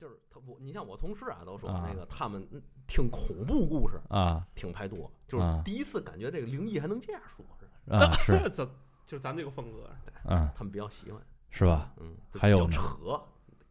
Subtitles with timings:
[0.00, 8.68] 就是他我，你像我同事啊，都说啊那个他们嗯听恐怖故事啊听太多，就是啊第一次感觉这个灵异还能这样说，是吧啊是咱
[9.04, 9.90] 就是咱这个风格。
[10.24, 11.92] 嗯他们比较喜欢，是吧？
[11.96, 12.80] 嗯，还有扯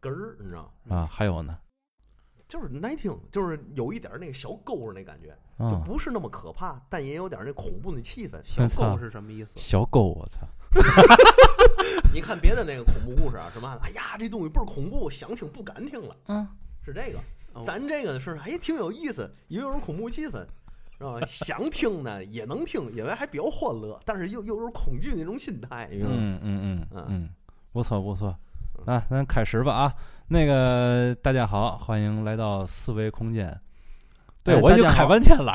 [0.00, 1.56] 根儿，你知道，啊，还有呢，
[2.48, 8.40] 就是耐听，就是有一点那个小勾儿那感觉，就啊，不是那么可怕，但也有点那恐怖的气氛。
[8.44, 9.52] 小操狗是什么意思？
[9.56, 10.46] 小狗，我操，
[12.12, 16.46] 你看别的那个恐怖故事啊，什么，哎呀，这东西倍儿恐怖，想听不敢听了，嗯，
[16.84, 17.18] 是这个。
[17.54, 20.44] 哦咱这个是哎挺有意思，也有种恐怖气氛，
[20.96, 21.18] 是吧？
[21.28, 26.16] 想听呢也能听，因为还比较欢乐，但是又又有恐惧那种心态，你知道吗？
[26.18, 27.28] 嗯嗯嗯嗯嗯，
[27.72, 28.28] 不错不错，
[28.86, 29.94] 啊，咱开始吧啊，
[30.28, 33.58] 那个大家好，欢迎来到四维空间。
[34.44, 35.52] 对，我已经开半天了，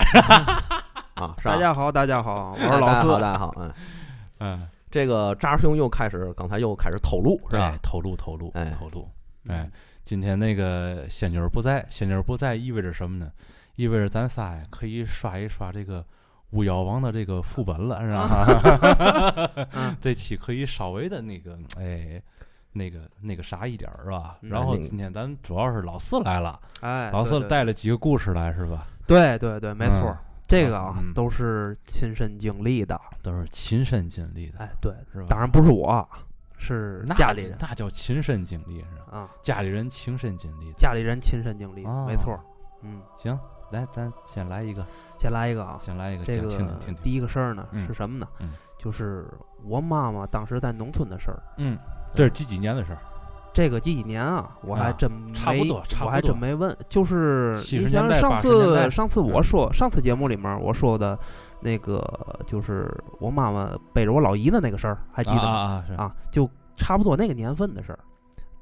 [1.15, 3.21] 啊，大家好，大家好，我是老家好，四。
[3.21, 3.73] 大家好，嗯，
[4.39, 7.79] 嗯，这个扎兄又开始，刚才又开始透露，是吧哎？
[7.81, 9.09] 透露透露哎透露，
[9.47, 9.67] 哎，
[10.03, 13.31] 今天那个仙女儿不在，仙女儿不在意味着什么呢？
[13.75, 16.05] 意味着咱仨呀可以刷一刷这个
[16.51, 19.67] 巫妖王的这个副本了，是吧？
[19.71, 22.21] 嗯 这期可以稍微的那个，哎，
[22.71, 24.37] 那个那个啥一点儿，是吧？
[24.43, 28.85] 嗯然后今天咱主要是老四来了，哎，老四带了几个故事来，是吧？
[29.07, 30.17] 对对对，没错嗯，
[30.53, 32.99] 这个啊嗯都是亲身经历的。
[33.21, 35.25] 都是亲身经历的，哎，对，是吧？
[35.29, 36.07] 当然不是我，
[36.57, 39.17] 是那家里人那叫亲身经历，是吧？
[39.17, 40.71] 啊，家里人亲身经历。
[40.77, 42.39] 家里人亲身经历没错。
[42.81, 43.39] 嗯，行，
[43.71, 44.85] 来，咱先来一个，
[45.17, 46.93] 先来一个啊，先来一个，这个听听。
[47.01, 48.51] 第一个事儿呢嗯是什么呢嗯？
[48.77, 49.25] 就是
[49.63, 51.41] 我妈妈当时在农村的事儿。
[51.57, 51.77] 嗯，
[52.11, 52.99] 这是几几年的事儿？
[53.53, 56.75] 这个几几年啊，我还啊真差不多没我还差不多真没问。
[56.87, 61.17] 就是你像上80年代次上次我嗯说上次节目里面我说的
[61.61, 62.03] 那个，
[62.45, 65.49] 就是我妈妈背着我老姨的那个事儿，还记得吗？
[65.49, 66.03] 啊啊啊！
[66.03, 67.99] 啊，就差不多那个年份的事儿，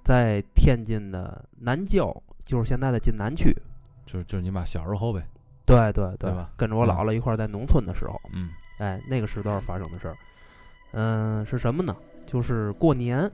[0.04, 3.56] 在天津的南郊，就是现在的津南区。
[4.06, 5.26] 就是就是你妈小时候呗。
[5.66, 8.50] 对对对吧跟着我嗯姥姥一块儿在农村的时候，嗯
[8.80, 10.16] 哎，那个时段发生的事儿。
[10.92, 11.96] 嗯，是什么呢？
[12.26, 13.32] 就是过年，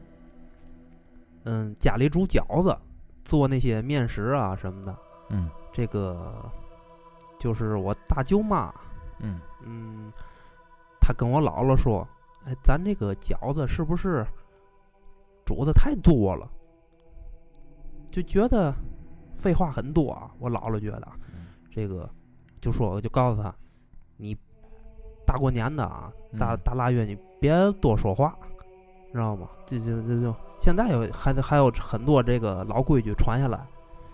[1.49, 2.77] 嗯，家里煮饺子，
[3.23, 4.93] 做那些面食啊什么的。
[5.29, 6.51] 嗯这个
[7.39, 8.73] 就是我大舅妈，
[9.19, 10.11] 嗯嗯，
[10.99, 12.05] 她跟我姥姥说
[12.43, 14.27] ：“哎，咱这个饺子是不是
[15.45, 16.49] 煮的太多了？
[18.11, 18.73] 就觉得
[19.33, 21.07] 废话很多啊。”我姥姥觉得
[21.71, 22.09] 这个，
[22.59, 23.55] 就说我就告诉她，
[24.17, 24.35] 你
[25.25, 28.37] 大过年的啊，大嗯大腊月你别多说话，
[29.11, 29.47] 知道吗？
[29.65, 33.65] 这就就就现在有还还有很多这个老规矩传下来，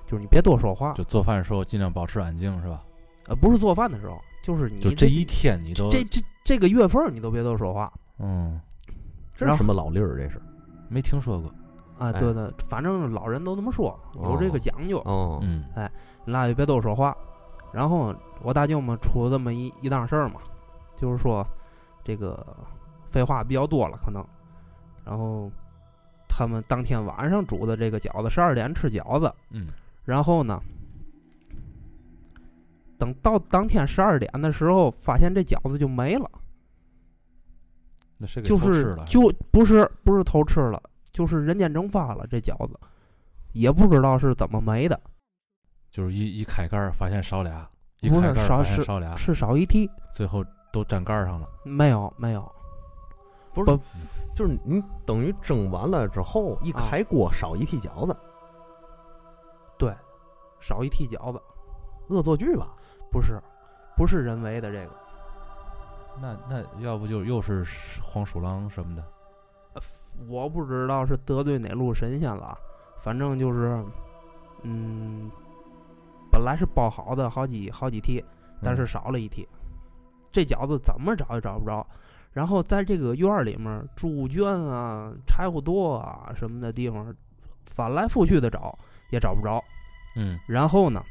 [0.06, 0.94] 就是你别多说话。
[0.94, 2.84] 就做饭的时候尽量保持安静，是吧？
[3.28, 8.60] 呃，不是做饭的时候，就是你就这一天你都这这这个月份儿你都别多说话嗯
[9.36, 10.18] 这是什么老例儿？
[10.18, 10.42] 这是
[10.90, 11.50] 没听说过。
[11.98, 12.10] 啊！
[12.10, 15.66] 哎对对，反正老人都这么说，有这个哦讲究，哦，嗯
[16.26, 17.16] 那就别多说话。
[17.72, 20.42] 然后我大舅们出了这么一一档事儿嘛，
[20.96, 21.46] 就是说
[22.04, 22.46] 这个
[23.06, 24.24] 废话比较多了，可能。
[25.06, 25.52] 然后
[26.28, 29.68] 他们当天晚上煮的这个饺子，十二点吃饺子，嗯
[30.04, 30.62] 然后呢，
[32.98, 36.30] 等到当天十二点的时候，发现这饺子就没了。
[38.18, 38.96] 那谁就是？
[39.06, 40.82] 就不是不是偷吃了，
[41.12, 42.80] 就是人间蒸发了这饺子，
[43.54, 45.00] 也不知道是怎么没的，
[45.90, 47.70] 就是一一开盖儿发现少俩，
[48.02, 51.48] 一开盖发现少俩，是少一屉，最后都粘盖上了。
[51.66, 52.50] 没有没有，
[53.54, 53.80] 不是，
[54.36, 58.18] 就是你等于蒸完了之后一啊开锅少一屉饺子，
[59.78, 59.94] 对
[60.60, 61.42] 少一屉饺子，
[62.10, 62.68] 恶作剧吧？
[63.12, 63.40] 不是
[63.96, 64.92] 不是人为的这个，
[66.20, 67.64] 那那要不就又是
[68.02, 69.04] 黄鼠狼什么的？
[70.28, 72.58] 我不知道是得罪哪路神仙了，
[73.00, 73.84] 反正就是，
[74.62, 75.30] 嗯，
[76.32, 78.24] 本来是包好的好几好几屉，
[78.62, 78.88] 但是嗯。
[78.88, 79.48] 少了一屉，
[80.32, 81.86] 这饺子怎么找也找不着。
[82.34, 87.14] 然后在这个院儿里面，猪圈啊、柴火垛啊什么的地方，
[87.66, 88.78] 翻来覆去的找
[89.12, 89.64] 也找不着。
[90.16, 91.02] 嗯然后呢，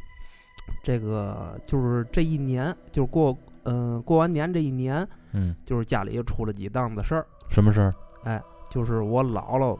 [0.82, 8.42] 这个就是这一年，就是过嗯、过完年这一年，嗯，就是家里又出了几档子事儿，什么事儿？
[8.68, 9.78] 就是我姥姥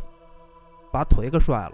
[0.92, 1.72] 把腿给摔了，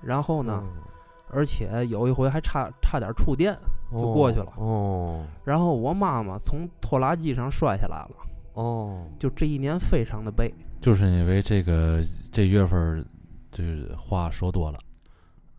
[0.00, 0.82] 然后呢，嗯
[1.30, 3.54] 而且有一回还差差点触电，
[3.90, 8.16] 就过去了哦然后我妈妈从拖拉机上摔下来了，
[8.54, 10.52] 哦，就这一年非常的背。
[10.80, 12.02] 就是因为这个
[12.32, 13.04] 这月份儿，
[13.50, 13.62] 这
[13.96, 14.78] 话说多了。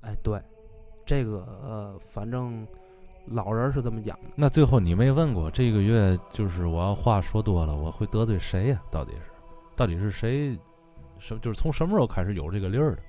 [0.01, 0.41] 哎，对，
[1.05, 2.67] 这个呃，反正
[3.25, 4.29] 老人是这么讲的。
[4.35, 9.31] 那最后你没问过这个月，就是我要话说多了，我会得罪谁呀、到底是，
[9.75, 10.57] 到底是谁？
[11.17, 13.01] 什就是从什么时候开始有这个理儿的？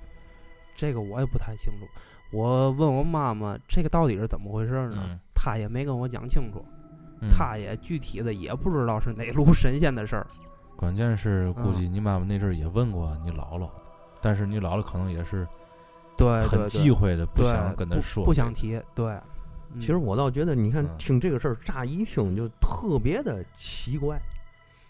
[0.75, 1.87] 这个我也不太清楚。
[2.31, 4.95] 我问我妈妈这个到底是怎么回事呢？
[4.97, 6.65] 嗯她也没跟我讲清楚，
[7.21, 10.27] 嗯她也具体的也不知道是哪路神仙的事儿。
[10.75, 13.69] 关键是估嗯计你妈妈那阵儿也问过你姥姥，
[14.21, 15.47] 但是你姥姥可能也是很
[16.17, 18.53] 对很对，忌讳的，不对想跟她说，不想。
[18.53, 18.79] 提。
[18.93, 19.11] 对，
[19.73, 24.19] 嗯其实我倒觉得，你看嗯听这个事儿，乍一听就特别的奇怪。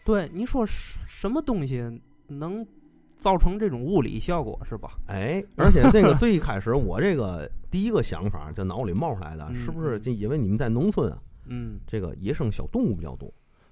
[0.05, 1.83] 对你说什什么东西
[2.27, 2.65] 能
[3.19, 4.91] 造成这种物理效果是吧？
[5.07, 11.17] 哎， 而且这个最一开始，我这个第一个想法就脑里冒出来的，嗯是不是嗯就因为你们在农村啊，
[11.49, 13.31] 嗯，这个野生小动物比较多？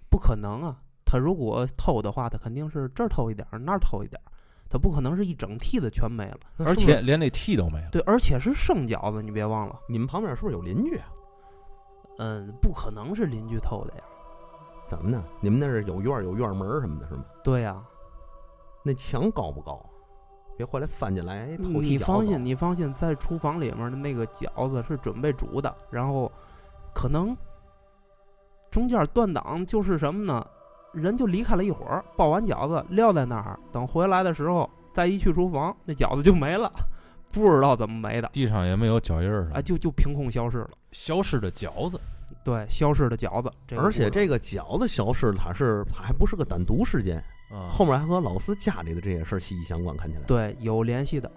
[0.10, 0.82] 不可能啊！
[1.04, 4.32] 他如果偷的话，他肯定是这儿偷一点儿，那儿偷一点儿，
[4.70, 6.40] 他不可能是一整屉的全没了。
[6.58, 7.90] 而且连连那屉都没了。
[7.92, 9.80] 对，而且是生饺子，你别忘了。
[9.88, 11.06] 你们旁边是不是有邻居啊？
[12.18, 14.04] 嗯，不可能是邻居偷的呀。
[14.88, 15.24] 怎么呢？
[15.42, 17.26] 你们那是有院儿有院门儿什么的，是吗？
[17.44, 17.84] 对呀、
[18.84, 19.84] 那墙高不高？
[20.58, 26.32] 别回来翻进来偷你放心，你放心，在厨房里面的那个饺子是准备煮的，然后
[26.94, 27.36] 可能
[28.76, 30.46] 中间断档就是什么呢？
[30.92, 36.70] 人就离开了一会儿，包完饺子撂在那儿，等回来的时候再一去厨房，那饺子就没了，
[37.32, 40.70] 不知道怎么没的，地上也没有脚印儿啊，就就凭空消失了。
[40.92, 41.98] 消失的饺子。
[42.44, 49.96] 对，消失的饺子，这个而且这个饺子消失，它是它还不是个单独事件，啊，后面还和老四家里的这些事儿息息相关。
[49.96, 51.32] 看起来，对有联系的，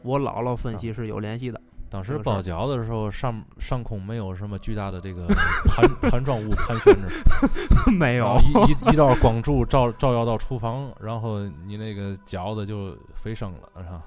[0.00, 1.60] 我姥姥分析是有联系的。
[1.90, 5.26] 当时包饺子的时候，上上空没有什么巨大的这个
[5.66, 7.08] 盘 盘状物盘旋着，
[7.90, 14.02] 没有一一一道光柱照照耀到厨房，然后你那个饺子就飞升了，是吧？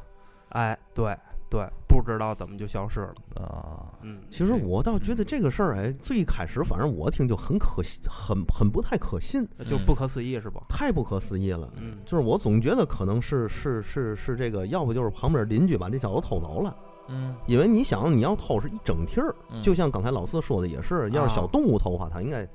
[0.50, 1.18] 哎，对
[1.50, 3.14] 对，不知道怎么就消失了。
[3.36, 10.62] 啊，嗯，其实我倒觉得这个事儿，哎，最开始反正我听就很可信，很很不太可信，就不可思议是吧？
[10.70, 11.68] 太不可思议了。
[11.78, 16.76] 嗯，就是我总觉得可能是是是是这个，要不就是旁边邻居把这饺子偷走了。
[17.12, 19.62] 嗯，因为你想，你要偷是一整屉儿，嗯。
[19.62, 22.46] 就像刚才老四说的也是，要是小动物偷的话，它应该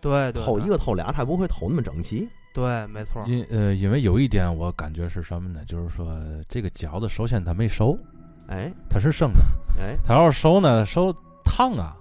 [0.00, 0.44] 对对，对。
[0.44, 2.28] 偷一个偷俩，它不会偷那么整齐。
[2.52, 3.24] 对，没错。
[3.26, 5.64] 因呃，因为有一点我感觉是什么呢？
[5.64, 6.06] 就是说
[6.48, 7.98] 这个饺子首先它没熟，
[8.48, 8.72] 哎。
[8.88, 9.40] 它是生的，
[9.80, 11.12] 哎，它要是熟呢，熟
[11.44, 11.96] 烫啊，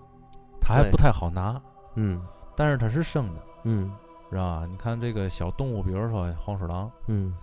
[0.61, 1.59] 它还不太好拿，
[1.95, 2.21] 嗯。
[2.55, 3.91] 但是它是生的，嗯。
[4.29, 4.65] 是吧？
[4.67, 7.35] 你看这个小动物，比如说黄鼠狼，嗯，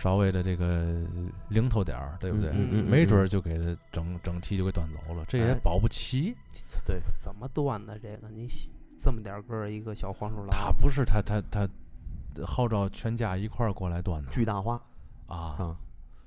[0.00, 1.02] 稍微的这个
[1.48, 2.50] 零头点儿，对不对？
[2.50, 6.32] 嗯嗯嗯没准儿就给他整整体就给端走了，这也哎保不齐。
[6.86, 8.28] 对，怎么端的这个？
[8.28, 8.48] 你
[9.02, 11.68] 这么点儿个儿一个小黄鼠狼，他不是他他他
[12.46, 14.80] 号召全家一块儿过来端的巨大化
[15.26, 15.76] 啊啊，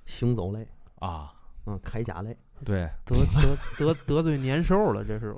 [0.06, 0.68] 行走类，
[1.00, 1.33] 啊，
[1.65, 2.35] 嗯，铠甲类
[2.65, 5.33] 对得得得得罪年兽了，这是。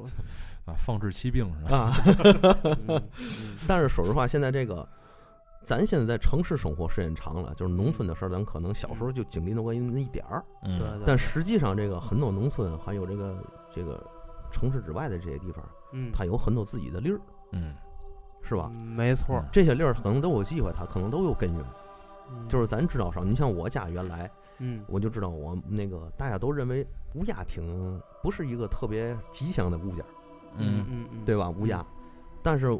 [0.65, 1.77] 啊，放置骑兵是吧？
[1.77, 1.93] 啊。
[2.63, 3.01] 嗯嗯
[3.67, 4.87] 但是说实话，现在这个，
[5.63, 10.43] 咱现在在城市生活时间长了，就是农村的事儿，咱可能小时候就经历那么那一点儿。
[10.63, 11.03] 嗯，对对。
[11.05, 13.35] 但实际上，这个很多农村还有这个
[13.73, 14.03] 这个
[14.51, 15.63] 城市之外的这些地方，
[15.93, 17.19] 嗯，它有很多自己的粒儿，
[17.51, 17.73] 嗯，
[18.41, 18.69] 是吧？
[18.73, 19.43] 嗯没错。
[19.51, 21.63] 这些粒儿可能都有机会，它可能都有根源。
[22.31, 30.03] 嗯就是咱知道少，你像我家原来嗯我就知道，我那个大家都认为乌鸦挺不是一个特别吉祥的物件，
[30.57, 31.49] 嗯嗯嗯，对吧？
[31.49, 31.85] 乌鸦，
[32.41, 32.71] 但是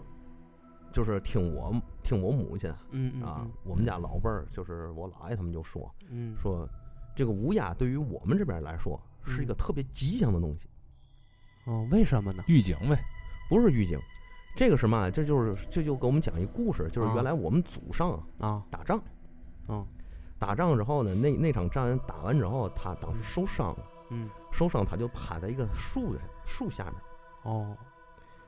[0.94, 1.74] 就是听我
[2.04, 6.70] 听我母亲嗯嗯啊，我们家老辈儿就是我姥爷他们就说嗯说，
[7.16, 10.70] 这个乌鸦对于我们这边来说是一个特别吉祥的东西，
[11.66, 12.44] 哦，为什么呢？
[12.48, 12.98] 预警呗。
[13.50, 14.00] 不是预警。
[14.56, 15.10] 这个什么啊？
[15.10, 19.02] 这就是这就给我们讲一故事，就是啊原来我们祖上啊啊，打仗，
[19.68, 19.86] 嗯
[20.38, 26.94] 打仗之后呢，那那场仗打完之后，他当时受伤了，嗯，受伤他就趴在一个树的树下面。
[27.44, 27.76] 哦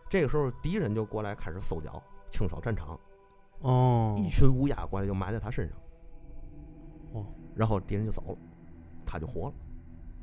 [0.07, 2.01] 这个时候敌人就过来开始搜剿，
[2.35, 2.99] 清扫战场，
[3.61, 5.77] 哦，一群乌鸦过来就埋在他身上，
[7.13, 7.25] 哦，
[7.55, 8.37] 然后敌人就走了，
[9.05, 9.53] 他就活了。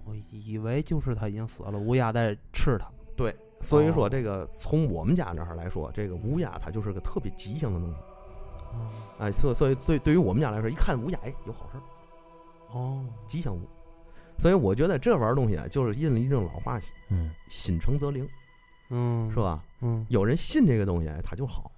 [0.05, 2.91] 我以为就是他已经死了，乌鸦在吃他。
[3.17, 7.97] 对，所以说哦这个从我们家那儿来说，这个乌鸦它就是个特别吉祥的东西。
[8.73, 11.83] 哦哎，所以所以对对于我们家来说，一看乌鸦，哎，有好事儿，
[12.77, 13.61] 哦，吉祥物。
[14.39, 18.29] 所以我觉得这玩意儿东西啊，就是印了一种老话，嗯，心诚则灵，
[18.91, 19.37] 嗯，是？
[19.37, 19.63] 吧？
[19.83, 21.71] 嗯，有人信这个东西，哎，它就好。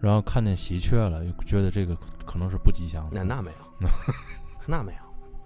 [0.00, 3.22] 然后看见喜鹊了，又觉得这个可能是不吉祥的。
[3.22, 3.50] 那那没
[3.80, 3.88] 有，
[4.66, 4.98] 那没有，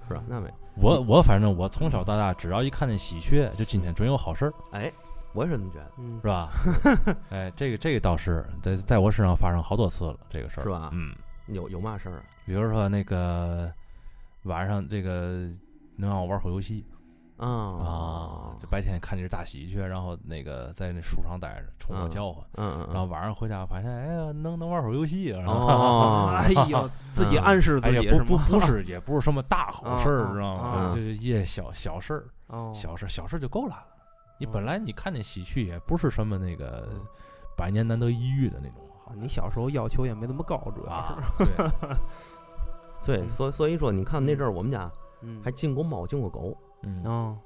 [0.09, 0.23] 是吧？
[0.27, 0.55] 那没有。
[0.77, 4.91] 我我反正我从小到大，只要一看见喜鹊，就今天准有好事儿，哎，
[5.35, 6.51] 我也是这么觉得，嗯是吧？
[7.31, 11.15] 哎，这个这个倒是在在我身上发生好多次了，这个事儿是吧嗯，
[11.49, 12.23] 有有嘛事儿啊？
[12.47, 13.71] 比如说那个
[14.45, 15.49] 晚上这个
[15.97, 16.87] 能让我玩会儿游戏，
[17.41, 17.49] 啊
[17.85, 22.09] 啊，就白天看这只大喜鹊，然后那个在那树上待着，冲我嗯。
[22.11, 28.19] 叫唤，嗯嗯，然后晚上回家发现，哎呀，能能玩会儿游戏啊，然后哦， 哎呦， 自己暗示自己，不？
[28.25, 30.63] 不不是，也不是什么大好事儿，啊知道吗？
[30.69, 33.85] 啊就是一些小小事儿，哦，小事小事就够了。
[34.39, 37.01] 你哦本来你看那喜鹊也不是什么那个嗯
[37.57, 41.47] 百年难得一遇的那种啊你小时候要求也没那么高，主要啊是，
[43.05, 44.91] 对， 所以所以说，你看那阵儿我们家
[45.23, 45.41] 嗯。
[45.45, 47.39] 还进过猫，进过狗，嗯哦，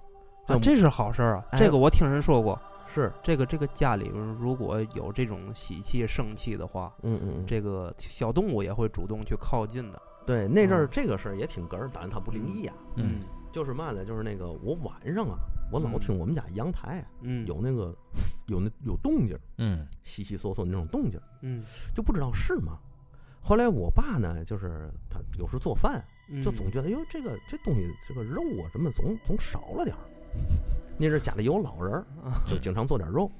[0.47, 1.45] 啊，这是好事儿啊！
[1.53, 10.01] 哎这个我听人说过，是，这个这个家里边如果有这种喜气生气的话，嗯嗯嗯，这个小动物也会主动去靠近的。
[10.27, 13.21] 对那阵儿嗯这个事儿也挺哏儿，但是它不灵异啊，嗯
[13.53, 15.37] 就是嘛呢，就是那个我晚上啊，
[15.71, 17.95] 我老嗯听我们家阳台啊嗯，有那个
[18.47, 21.63] 有那有动静儿，嗯悉悉嗦嗦那种动静儿，嗯，
[21.95, 22.79] 就不知道是吗？
[23.43, 30.03] 后来我爸呢，就是他有时做饭，嗯就总觉得哟，这个这东西这个肉啊，什么总总少了点儿？
[30.99, 32.07] 那是家里有老人儿，
[32.47, 33.31] 就经常做点肉。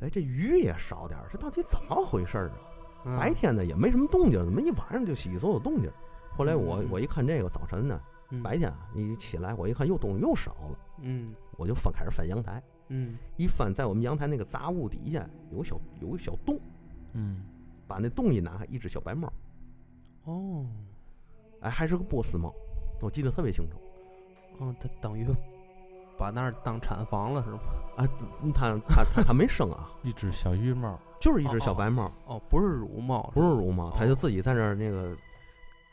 [0.00, 2.56] 哎，这鱼也少点儿，这到底怎么回事儿啊？
[3.04, 5.90] 嗯白天呢也没什么动静，怎么一晚上就稀稀嗦嗦动静？
[6.36, 16.60] 后来我嗯我一看这个早晨呢，嗯白天啊一起来我一看又东西又少了，嗯我就翻开始翻阳台，嗯一翻在我们阳台那个杂物底下有个小有个小洞，
[17.14, 17.42] 嗯
[17.86, 19.32] 把那洞一拿开，一只小白猫，
[20.24, 20.66] 哦
[21.60, 22.52] 哎，还是个波斯猫，
[23.02, 23.76] 我记得特别清楚。
[24.58, 25.26] 哦，它等于
[26.18, 27.58] 把那儿当产房了是吗？
[27.96, 28.08] 啊，
[28.42, 35.16] 嗯它它它它没生啊， 一只小玉猫，就是一只小白猫，哦，不是乳猫，不是乳猫，它哦就自己在那儿那个，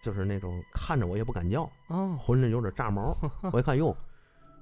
[0.02, 3.16] 就是那种看着我也不敢叫，哦，浑身有点炸毛。
[3.52, 3.96] 我一看哟，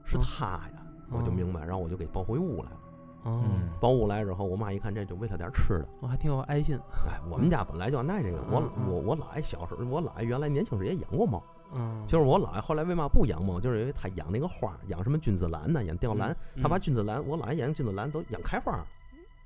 [0.06, 2.78] 是嗯它呀，我就明白，然后我就给抱回屋来了。
[3.26, 5.88] 哦，嗯抱屋来之后，我妈一看这就喂它点吃的。
[6.00, 6.80] 我还挺有爱心。
[7.08, 18.86] 哎，我们家本来就爱这个，我我我姥爷小时候，我姥爷原来年轻时也养过猫，嗯，就是我姥爷后来为嘛不养猫，就是因为他养那个花，养什么君子兰呢，养吊兰，嗯他把君子兰，我姥爷养君子兰都养开花。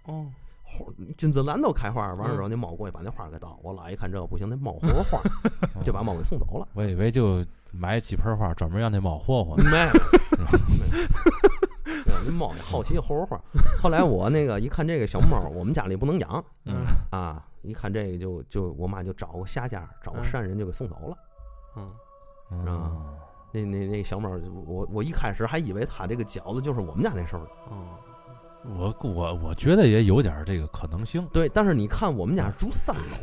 [0.05, 0.27] 哦，
[0.63, 0.86] 花
[1.17, 5.21] 君子兰都开花，完了嗯之后那猫过去把那花给倒，我姥爷一看这个不行，那猫活活花，
[5.81, 6.67] 就把猫给送走了。
[6.74, 9.55] 我以为就买几盆花，专门让那猫霍霍。
[9.57, 9.63] 没，
[12.39, 13.41] 猫也好奇活活花。
[13.84, 21.17] 后来我那个一看这个小猫，我们家里不能养嗯啊，一看这个就就我妈就找个下家，找个嗯善人就给送走了。
[21.75, 23.03] 嗯啊
[23.51, 24.29] 那那那小猫，
[24.65, 27.88] 我我一开始还以为它这个饺子就是我们家那兽的，嗯，
[28.77, 31.27] 我我我觉得也有点这个可能性。
[31.34, 31.50] 对。
[31.50, 33.17] 但是你看我们家住三楼，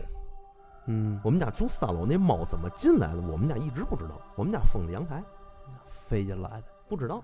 [0.87, 3.21] 嗯，我们家住三楼，那猫怎么进来的？
[3.23, 4.21] 我们家一直不知道。
[4.35, 5.23] 我们家封的阳台，
[5.87, 6.65] 飞进来的。
[6.89, 7.23] 不知道。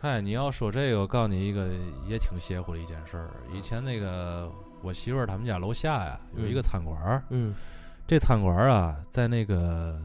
[0.00, 1.68] 嗨， 你要说这个，我告诉你一个
[2.06, 3.30] 也挺邪乎的一件事儿。
[3.52, 4.50] 以前那个
[4.82, 7.54] 我媳妇儿他们家楼下呀有一个餐馆儿，嗯。
[8.06, 9.98] 这餐馆儿啊在那个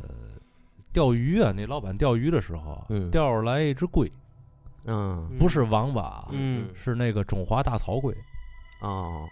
[0.93, 4.11] 钓鱼啊，那老板钓鱼的时候，嗯钓出来一只龟，
[4.85, 5.29] 嗯。
[5.39, 6.69] 不是王八，嗯。
[6.75, 8.15] 是那个中华大草龟，
[8.81, 9.27] 哦，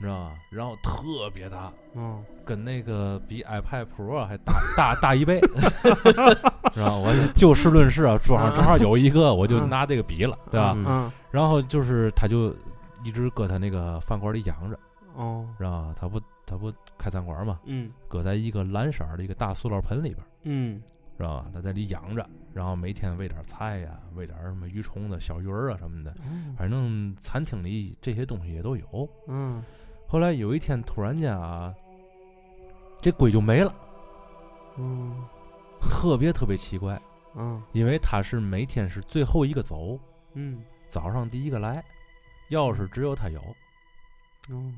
[0.00, 0.32] 你知道吗？
[0.50, 5.38] 然后特别大，嗯跟那个比 iPad Pro 还大大大一倍，
[6.74, 10.72] 然后我就就事论事啊，桌上正好有一个，我就拿这个比了，对吧？
[10.76, 12.54] 嗯嗯然后就是他就
[13.04, 14.78] 一直搁他那个饭馆里养着，
[15.14, 15.94] 哦知道吧？
[15.96, 20.82] 他不他不开餐馆嘛，嗯搁在一个蓝色儿的一个大塑料盆里边儿，嗯
[21.18, 21.46] 知道吧？
[21.52, 26.12] 他在里养着，然后每天喂点菜呀，喂点什么鱼虫子、小鱼儿啊什么的，
[26.56, 29.08] 反正餐厅里这些东西也都有。
[29.28, 29.62] 嗯
[30.10, 31.72] 后来有一天突然间啊，
[33.00, 33.72] 这龟就没了，
[34.76, 35.24] 嗯。
[35.80, 37.00] 特别特别奇怪，
[37.36, 37.62] 嗯。
[37.72, 39.96] 因为他是每天是最后一个走，
[40.34, 40.64] 嗯。
[40.88, 41.84] 早上第一个来，
[42.50, 43.40] 钥匙只有他有。
[44.50, 44.72] 哦。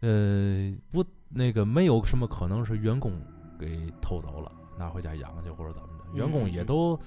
[0.00, 3.18] 呃，不，那个没有什么可能是员工
[3.58, 7.00] 给偷走了，拿回家养去或者怎么的，员工也嗯都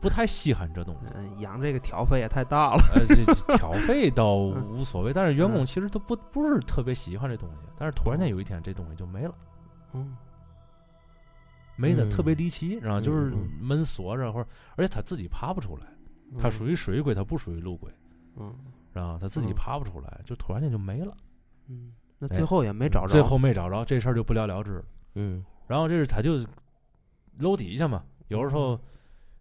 [0.00, 1.06] 不太稀罕这东西。
[1.14, 2.82] 嗯，养这个挑费也太大了。
[2.94, 7.56] 呃，这这挑费倒 嗯无所谓，但是员工嗯其实都不不是特别喜欢这东西。
[7.76, 9.34] 但是突然间有一天，这东西就没了，
[9.94, 10.16] 嗯嗯
[11.76, 15.86] 没的特别离奇，然后就是嗯门锁着，或者而且它自己爬不出来，
[16.38, 17.90] 它属于水鬼，它不属于陆龟，
[18.36, 18.54] 嗯
[18.92, 21.16] 然后它自己嗯爬不出来，就突然间就没了，
[21.68, 23.08] 嗯，那哎最后也没找着。
[23.08, 24.84] 最后没找着，这事儿就不了了之了。
[25.14, 26.38] 嗯然后这是他就
[27.38, 28.78] 楼底下嘛，有时候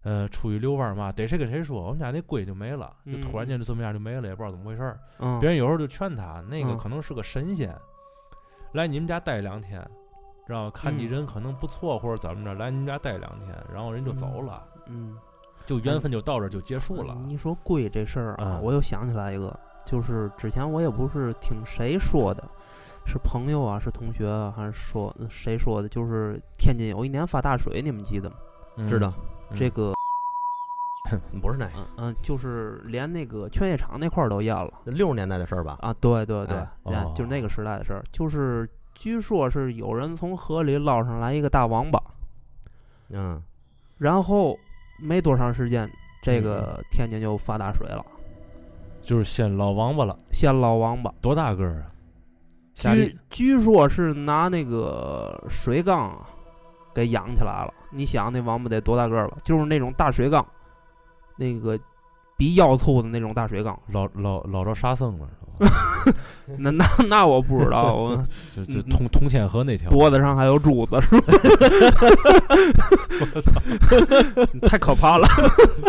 [0.04, 5.00] 呃出去遛弯儿嘛，逮谁跟谁说，我们家那龟就没了，就突然间就这么样就没了，也不知道怎么回事儿。
[5.20, 7.76] 嗯，别人有时候就劝他，那个嗯可能是个神仙，
[8.74, 9.86] 来你们家待两天，
[10.46, 15.18] 然后看你嗯人可能不错或者怎么着，来你们家待两天，然后人就走了，嗯
[15.66, 17.18] 就缘分就到这儿就结束了。
[17.24, 22.44] 你说龟这事儿啊，嗯我又想起来一个，就是之前我也不是听谁说的，
[23.06, 25.88] 是朋友啊，是同学啊，还是说谁说的？
[25.88, 28.36] 就是天津有一年发大水，你们记得吗？
[28.78, 29.13] 嗯知道，
[29.50, 29.94] 嗯这个
[31.42, 35.78] 不是那个嗯嗯，就是连那个劝业场那块儿都淹了六十年代的事儿吧？
[35.82, 35.94] 啊！
[36.00, 36.58] 对对对
[37.16, 42.01] 就是那个时代的事儿，就是据说是有人从河里捞上来一个大王八，
[43.10, 43.42] 嗯，
[43.98, 44.58] 然后
[45.00, 45.90] 没多长时间，
[46.22, 48.06] 这个天津就发大水了，
[49.01, 51.13] 就是先捞王八了，先捞王八。
[51.20, 51.92] 多大个儿啊？
[52.74, 56.28] 据据说是拿那个水缸啊
[56.94, 57.74] 给养起来了。
[57.92, 59.38] 你想那王八得多大个儿吧？
[59.44, 60.46] 就是那种大水缸，
[61.38, 61.78] 那个
[62.38, 63.78] 比腰粗的那种大水缸。
[63.88, 65.28] 老老老着沙僧了，
[65.60, 66.14] 是吧？
[66.58, 68.24] 那那那我不知道，我
[68.56, 69.90] 就就嗯通通天河那条。
[69.92, 71.28] 脖子上还有珠子，是吧？
[73.36, 73.52] 我操！
[74.68, 75.28] 太可怕了。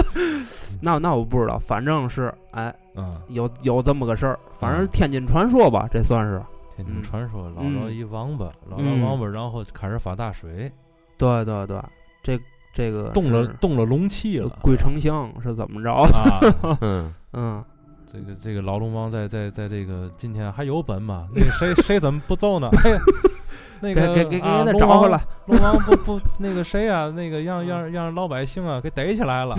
[0.84, 6.42] 那那我不知道，反正是哎，嗯，有有这么个事儿，反正嗯天津传说吧，这算是。
[6.74, 10.72] 天津嗯传说捞嗯着一王八，老着嗯王八，然后开始发大水，
[11.22, 11.80] 对对对，
[12.22, 12.40] 这
[12.72, 14.48] 这个动了动了龙气了。
[14.62, 15.92] 鬼丞相是怎么着？
[15.92, 16.40] 啊！
[16.80, 17.64] 嗯，嗯，
[18.06, 21.28] 这个这个老龙王在在在这个今天还有本吗？
[21.34, 22.68] 那个谁谁怎么不揍呢？
[22.84, 22.98] 哎呀，
[23.80, 25.20] 那个给给给给他啊龙王找回来。
[25.46, 29.54] 龙王不不那个谁啊，那个让 让让老百姓啊给逮起来了，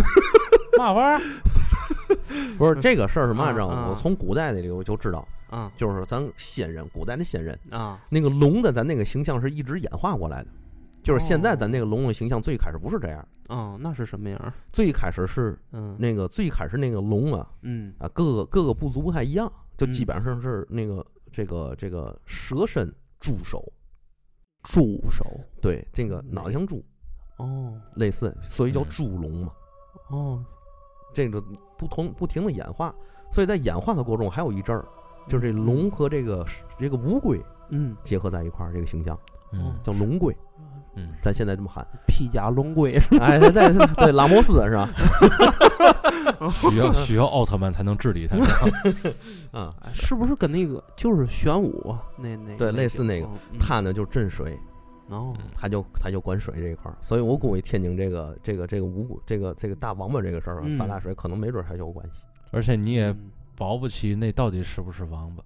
[0.78, 1.30] 嘛玩意儿？
[2.58, 3.84] 不是这个事儿是嘛嗯知道吗？
[3.86, 10.48] 嗯我从古代那里我就知道，啊就是咱先人，古代的先人，啊那个龙的咱那个形象是一直演化过来的。
[11.04, 14.54] 就是现在咱那个龙的形象最开始不是这样，哦，那是什么样儿？
[14.72, 15.96] 最开始是嗯。
[16.00, 17.94] 那个最开始那个龙啊嗯。
[18.00, 23.62] 啊，各个各个部族不太一样，就基嗯本上是那个这个这个蛇身猪手，
[24.64, 25.26] 猪手。
[25.62, 26.84] 对，这个脑袋像猪，
[27.38, 27.80] 哦。
[27.96, 28.90] 类似，所以叫嗯。
[28.90, 29.52] 猪龙嘛。
[30.10, 30.44] 哦，
[31.14, 31.42] 这个
[31.78, 32.96] 不同不停的演化，
[33.32, 34.88] 所以在演化的过程中还有一阵儿，
[35.28, 36.46] 就是这龙和这个
[36.80, 37.96] 这个乌龟嗯。
[38.04, 39.20] 结合在一块儿，这个形象
[39.52, 40.36] 嗯叫龙龟，
[40.96, 41.86] 嗯，咱现在这么喊。
[42.08, 44.90] 披甲龙龟哎，对对对对，拉莫斯是吧？
[46.50, 48.36] 需要需要奥特曼才能治理他。
[48.44, 48.44] 是
[49.10, 49.12] 吧
[49.52, 54.58] 啊，哎是不是跟那个就是玄武啊那那对类似那个嗯嗯他呢就镇水，
[55.10, 62.22] 哦他就他就管水这一块儿，所以我估计天津这个这个这个五谷这个这个大王八这个事儿发大水，可能没准儿还有关系。
[62.52, 65.44] 而且你也嗯保不齐那到底是不是王八，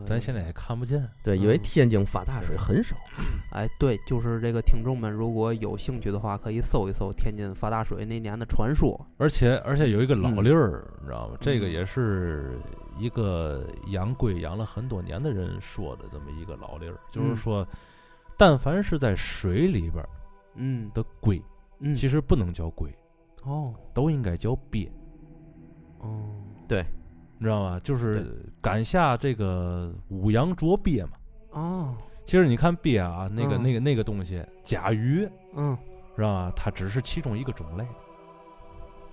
[0.00, 0.06] 对。
[0.06, 1.08] 咱现在也看不见。
[1.22, 1.60] 对，因为嗯。
[1.62, 2.96] 天津发大水很少。
[3.52, 8.98] 哎，对，就是这个听众们，如果有兴趣的话，可以搜一搜天津发大水那年的传说。
[9.18, 10.44] 而且而且有一个老嗯。
[10.44, 11.36] 例儿，你知道吗？
[11.40, 11.72] 这个嗯。
[11.72, 12.58] 也是
[12.98, 17.36] 一个养龟养了很多年的人说的这么一个老例儿，就是嗯。
[17.36, 17.66] 说，
[18.36, 20.08] 但凡是在水里边儿
[20.54, 20.90] 嗯。
[20.94, 21.42] 的龟，
[21.80, 22.92] 嗯，其实不能叫龟，
[23.44, 23.74] 哦。
[23.92, 24.90] 都应该叫鳖，
[26.00, 26.28] 哦
[27.38, 27.80] 你知道吗？
[27.84, 28.26] 就是
[28.60, 31.12] 赶下这个五羊捉鳖嘛。
[31.50, 35.76] 哦其实你看鳖啊，那个、嗯那个那个东西，甲鱼，嗯
[36.16, 36.52] 知道吧？
[36.56, 37.86] 它只是其中一个种类。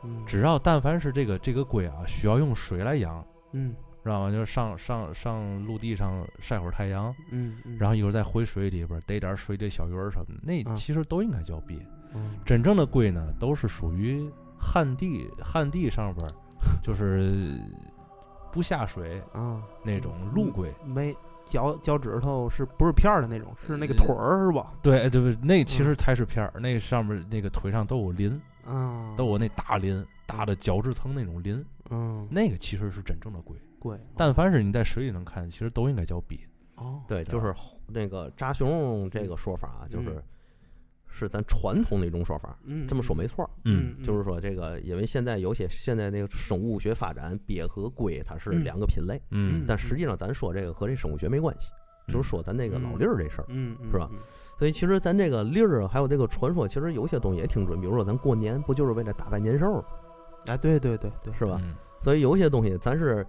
[0.04, 4.32] 嗯只要但凡是这个这个龟啊，需要用水来养，嗯知道吗？
[4.32, 11.78] 就是上上上陆地上晒会儿太阳，嗯嗯，然后一会儿再回水里边逮点水里小鱼儿什么的，那嗯其实都应该叫鳖。
[12.16, 14.26] 嗯真正的龟呢，都是属于
[14.58, 16.32] 旱地旱地上边儿，
[16.82, 17.60] 就是
[18.52, 20.74] 不下水啊那种陆龟。
[20.86, 23.54] 没脚脚趾头是不是片儿的那种？
[23.66, 24.74] 是那个呃腿儿是吧？
[24.82, 25.46] 对，对不？
[25.46, 33.56] 那其实嗯才是片儿，那上面那个腿上都有鳞，啊，都有那大鳞，大的角质层那种鳞，嗯那个其实是真正的龟。
[33.80, 36.40] 龟，但凡是你在水里能看，其实都应该叫鳖。
[36.76, 37.54] 哦对，就是
[37.88, 40.24] 那个扎熊这个说法啊，就是嗯
[41.12, 42.58] 是咱传统的一种说法。
[42.64, 51.70] 嗯这么说没错儿，嗯就是说这个，因为现在有些现在那个生物学发展，鳖和龟它是嗯两个品类，嗯但实际上咱说这个和这生物学没关系，
[52.08, 53.46] 就是说咱那个老粒儿这事儿。
[53.50, 54.10] 嗯嗯是吧？
[54.58, 57.80] 所以其实咱这个粒儿啊还有这个传说，其实有些东西也挺准。
[57.80, 59.84] 比如说咱过年不就是为了打败年兽，
[60.46, 61.60] 哎，对对对对，是吧？
[61.64, 63.24] 嗯所以有些东西咱是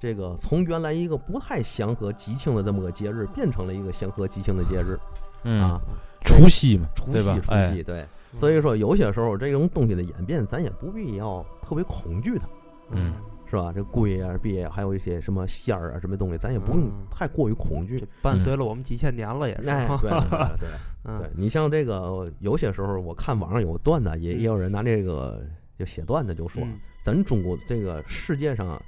[0.00, 4.98] 这个从原来一个不太祥和吉庆的这么个节日，变成了一个祥和吉庆的节日
[5.44, 5.80] 嗯啊，，
[6.22, 7.40] 除夕嘛，除夕对吧？
[7.48, 8.04] 哎除夕，对。
[8.36, 12.46] 所以说有些时候这种东西的演变，咱也不必要特别恐惧它，
[12.90, 13.14] 嗯
[13.50, 13.72] 是吧？
[13.74, 18.06] 这龟啊、鳖啊，还有一些什么仙儿啊，什么东西，咱也不用嗯太过于恐惧。
[18.20, 19.68] 伴随了我们几千年了，也是。
[19.68, 25.42] 哎，对对对 你像这个，有些时候我看网上有段子，也也有人拿这个
[25.78, 28.78] 就写段子，就说嗯咱中国这个世界上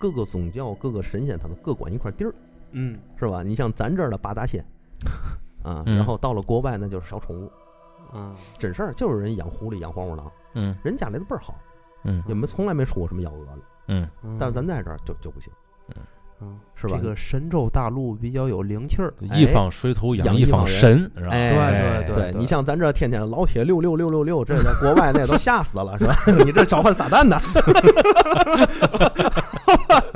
[0.00, 2.34] 各个宗教、各个神仙，他们各管一块地儿，
[2.72, 3.44] 嗯是吧？
[3.44, 4.64] 你像咱这儿的八大仙
[5.62, 7.50] 啊，嗯然后到了国外那就是小宠物，
[8.14, 11.54] 嗯真事儿，就是人养狐狸、养黄鼠狼，嗯人家里的倍儿好，
[12.04, 15.52] 嗯也没从来没出过什么幺蛾子，嗯嗯，但是咱在这儿就就不行
[15.88, 15.94] 嗯
[16.42, 21.28] 嗯，是吧这个神州大陆比较有灵气儿，一方水土养一方神，是吧？
[21.30, 26.16] 哎对对你像咱这天天老铁六六六六六，这在国外那都吓死了，是吧？
[26.44, 27.38] 你这召唤撒旦呢？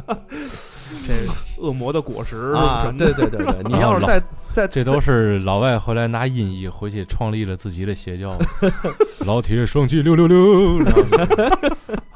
[1.06, 1.14] 这
[1.62, 4.22] 恶魔的果实啊什，么对对对对， 你要是在
[4.54, 8.38] 在这都是老外回来拿音译回去创立了自己的邪教，
[9.26, 11.02] 老铁生气六六六，然后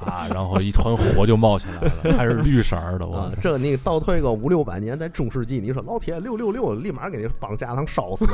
[0.06, 8.26] 啊，然后一团火就冒起来了，还是绿色的，我这你倒退个五六百年，在中世纪，你说老铁六六六，立马给你绑架堂烧死，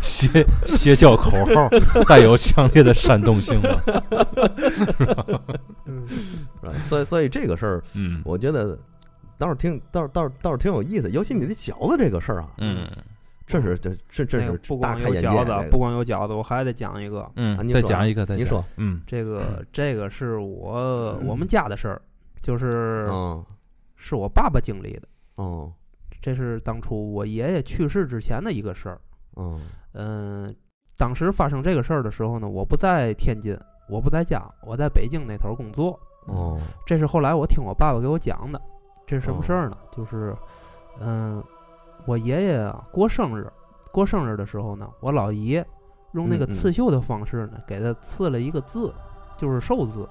[0.00, 1.68] 邪邪教口号
[2.06, 3.68] 带有强烈的煽动性嘛，
[5.86, 6.72] 嗯是吧？
[6.88, 8.20] 所以所以这个事儿，嗯。
[8.24, 8.78] 我觉得
[9.38, 12.88] 倒是挺倒是倒是倒是挺有意思，尤其你的饺子这个事儿啊，嗯。
[13.46, 15.14] 这是这这这是大不光有。
[15.20, 19.02] 饺子，不光有饺子，我还得讲一个，嗯再讲一个，再说，嗯。
[19.06, 22.00] 这个这个是我我们家的事儿，
[22.40, 23.44] 就是嗯。
[23.96, 25.72] 是我爸爸经历的，哦
[26.20, 29.00] 这是当初我爷爷去世之前的一个事儿。
[29.36, 29.60] 嗯。
[29.92, 30.54] 嗯，
[30.96, 33.54] 当时发生这个事儿的时候呢，我不在天津，
[33.90, 36.00] 我不在家，我在北京那头儿工作。
[36.26, 38.60] 哦这是后来我听我爸爸给我讲的。
[39.06, 39.76] 这是什么事哦儿呢？
[39.90, 40.34] 就是，
[40.98, 41.42] 嗯，
[42.06, 43.46] 我爷爷啊过生日，
[43.92, 45.62] 过生日的时候呢，我老姨
[46.12, 48.94] 用那个刺绣的方式呢，给他刺了一个字，
[49.36, 50.08] 就是寿字，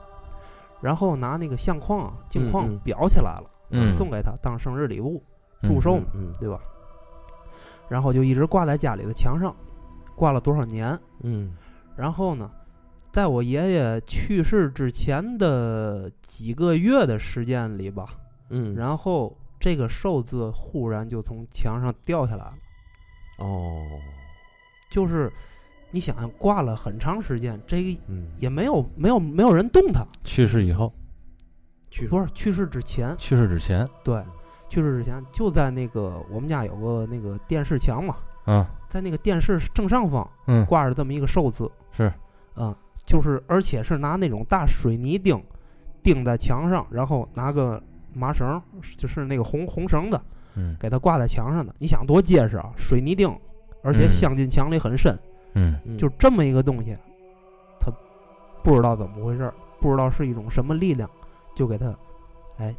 [0.80, 5.24] 然后拿那个相框啊、镜框裱起来了，嗯送给他当生日礼物，
[5.64, 6.60] 祝寿嘛，嗯对吧？
[7.90, 9.56] 然后就一直挂在家里的墙上，
[10.16, 10.98] 挂了多少年？
[11.24, 11.56] 嗯
[11.96, 12.52] 然后呢，
[13.14, 18.16] 在我爷爷去世之前的几个月的时间里吧，
[18.50, 22.54] 嗯，然后这个寿字忽然就从墙上掉下来了，
[23.38, 23.86] 哦。
[24.90, 25.32] 就是
[25.92, 28.32] 你想想，挂了很长时间，这个嗯。
[28.40, 30.92] 也没有没有没有人动它，去世以后，
[31.92, 34.24] 去不是去世之前，去世之前，对，
[34.70, 42.12] 去世之前就在那个我们家有个那个电视墙嘛，啊，在那个电视正上方嗯，挂着这么一个寿字，是，
[42.56, 45.42] 嗯，就是而且是拿那种大水泥钉
[46.02, 47.82] 钉在墙上，然后拿个
[48.14, 48.62] 麻绳，
[48.98, 50.20] 就是那个红红绳子
[50.56, 51.74] 嗯给它挂在墙上的。
[51.80, 53.30] 你想多结实啊，水泥钉，
[53.82, 55.18] 而且嗯镶进墙里很深，
[55.54, 56.98] 嗯嗯就这么一个东西，
[57.80, 57.92] 它
[58.64, 61.10] 不知道怎么回事，不知道是一种什么力量，
[61.54, 61.94] 就给它
[62.58, 62.76] 哎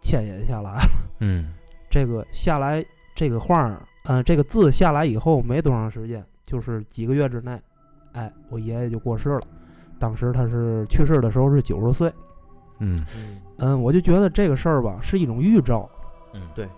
[0.00, 0.80] 牵引下来了。
[1.20, 1.54] 嗯
[1.88, 7.58] 这个下来这个画儿，嗯、这个字下来以后没多长时间，就是几个月之内，
[8.16, 9.40] 哎，我爷爷就过世了。
[9.98, 12.12] 当时他是去世的时候是九十岁，
[12.80, 12.98] 嗯。
[13.16, 15.88] 嗯嗯，我就觉得这个事儿吧是一种预兆，
[16.34, 16.68] 嗯，对。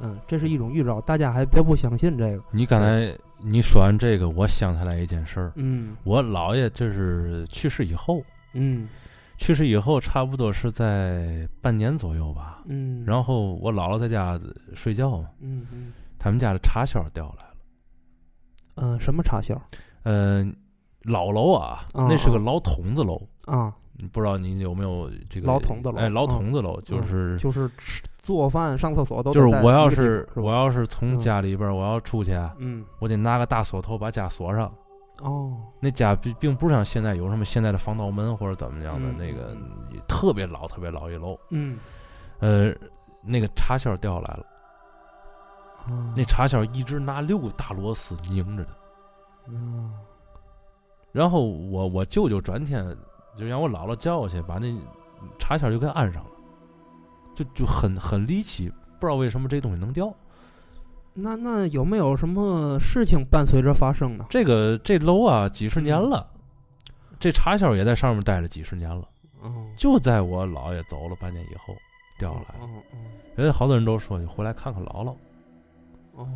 [0.00, 3.16] 嗯，这是一种预兆，大家还别不相信这个，你刚才。
[3.46, 5.94] 你说完这个，我想起来一件事儿，嗯。
[6.02, 8.22] 我姥爷这是去世以后，
[8.54, 8.88] 嗯。
[9.36, 12.62] 去世以后差不多是在半年左右吧。
[12.66, 14.40] 嗯，然后我姥姥在家
[14.74, 15.92] 睡觉嘛，嗯嗯。
[16.18, 17.54] 他们家的插销掉下来了。
[18.76, 19.60] 嗯，什么插销
[20.04, 20.54] 嗯、
[21.04, 22.42] 老楼啊，啊那是个啊。
[22.44, 23.74] 老筒子楼，啊？
[24.12, 32.84] 不知道你有没有这个老筒子楼哎，老嗯筒子楼就是就是吃做饭、上厕所都就是我要是我要是从嗯家里边我要出去啊，嗯。
[32.98, 34.72] 我得拿个大锁头把家锁上。
[35.20, 35.56] 哦。
[35.78, 39.16] 那家并并不是像现在有什么现在的防盗门或者怎么样的嗯。
[39.16, 41.78] 那个嗯特别老特别老一楼，嗯。
[42.40, 42.74] 呃，
[43.22, 44.46] 那个插销掉下来了，
[45.86, 46.12] 啊。
[46.16, 48.70] 那插销一直拿六个大螺丝拧着的。
[49.46, 49.92] 嗯
[51.14, 52.84] 然后我我舅舅转天
[53.36, 54.76] 就让我姥姥叫我去，把那
[55.38, 56.30] 插销就给安上了，
[57.36, 60.12] 就就很很离奇，不知道为什么这东西能掉。
[61.12, 64.26] 那那有没有什么事情伴随着发生呢？
[64.28, 66.28] 这个这楼啊几十年了，
[67.20, 69.08] 这插销也在上面待了几十年了，
[69.40, 71.72] 哦，就在我姥爷走了半年以后
[72.18, 72.64] 掉下来了。
[72.64, 72.96] 哦哦
[73.36, 75.14] 人家好多人都说你回来看看姥姥，
[76.14, 76.28] 哦，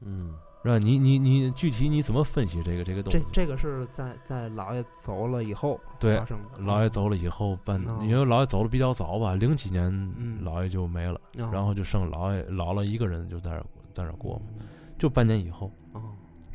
[0.00, 0.78] 嗯是吧？
[0.78, 3.24] 你你你具体你怎么分析这个这个东这西？
[3.32, 6.58] 这个是在在姥爷走了以后对发生的。
[6.62, 9.86] 姥爷走了以后半，哦因为姥爷走的比较早吧，零几年
[10.18, 14.66] 嗯姥爷就没了，哦，然后就剩姥爷姥姥一个人就在那儿在那儿过嘛，嗯
[14.98, 16.02] 就半年以后，哦，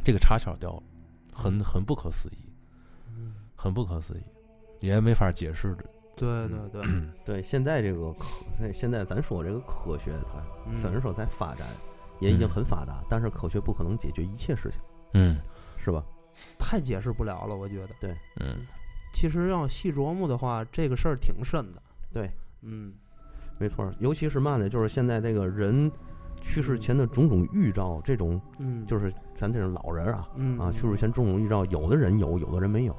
[0.03, 0.83] 这个插销掉了，
[1.33, 2.37] 很很不可思议，
[3.09, 5.85] 嗯很不可思议，也没法解释的。
[6.15, 6.83] 对对对，
[7.25, 8.25] 对，现在这个科，
[8.57, 11.67] 现现在咱说这个科学，它嗯虽然说在发展，
[12.19, 14.80] 也已经很发达，但是科学不可能解决一切事情，
[15.13, 15.38] 嗯
[15.78, 16.04] 是吧？
[16.60, 17.89] 太解释不了了，我觉得。
[17.99, 18.65] 对嗯
[19.13, 21.82] 其实要细琢磨的话，这个事儿挺深的。
[22.12, 22.30] 对，
[22.62, 22.93] 嗯
[23.58, 25.89] 没错儿，尤其是嘛呢，就是现在这个人
[26.41, 32.93] 去世前的种种预兆，这种嗯，就是咱这种老人啊嗯啊，去世前种种预兆，有的人有，有的人没有，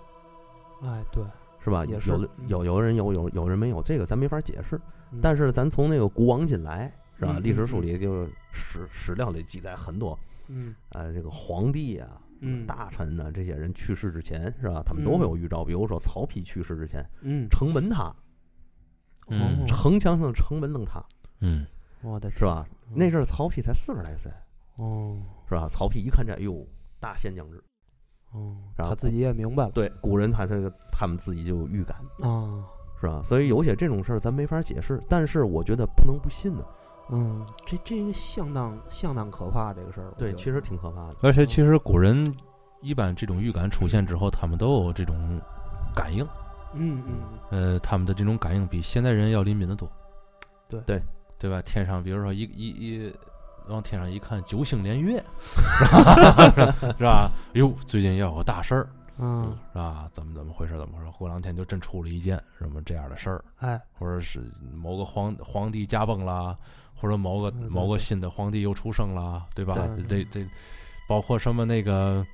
[0.83, 1.23] 哎对，
[1.59, 1.85] 是是吧？
[1.85, 4.81] 也是有的有有的人有有有人没有，这个咱没法解释。
[5.13, 7.35] 嗯但是咱从那个古往今来，是吧？
[7.37, 14.83] 嗯历史嗯书里就是史史料里记载很多，嗯呃，这个皇帝啊、嗯大臣呢，这些人去世之前，是吧？
[14.85, 18.15] 他们都会有预兆，比如说曹丕去世之前，嗯，城门塌，
[19.29, 21.03] 嗯哦城墙上城门能塌，
[21.41, 21.67] 嗯
[22.03, 22.67] 我的是吧？
[22.95, 24.31] 那阵儿曹丕才四十来岁，
[24.77, 25.69] 哦是吧？
[25.69, 26.67] 曹丕一看这，哎呦，
[27.01, 27.63] 大限将至。
[28.33, 32.63] 哦，然后他自己也明白了对，古人他这个他们自己就有预感，啊，
[33.01, 33.23] 是吧？
[33.25, 36.65] 所以有些这种事儿咱没法解释，但是我觉得不能不信呢。
[37.11, 41.16] 嗯，这这个相当相当可怕，这个事儿，对，觉得其实挺可怕的。
[41.23, 42.35] 而且其实古人
[42.83, 45.40] 一般这种预感出现之后，他们都有这种
[45.95, 46.27] 感应，
[46.75, 47.14] 嗯嗯
[47.51, 49.88] 呃，他们的这种感应比现代人要灵敏的多。
[50.69, 51.03] 对对
[51.38, 51.62] 对吧？
[51.62, 53.14] 天上比如说一一一
[53.69, 56.73] 往天上一看，九星连月， 是吧？
[56.99, 57.31] 是吧？
[57.55, 58.88] 哟，最近要有个大事儿，
[59.19, 60.09] 嗯，是吧？
[60.12, 60.77] 怎么怎么回事？
[60.77, 61.11] 怎么回事？
[61.16, 64.40] 过两天就真出了一件什么这样的事儿，哎，或者是
[64.75, 66.57] 某个皇皇帝驾崩啦，
[66.97, 69.75] 或者某个某个新的皇帝又出生了，对吧？
[70.09, 70.47] 这这
[71.09, 72.27] 包括什么那个，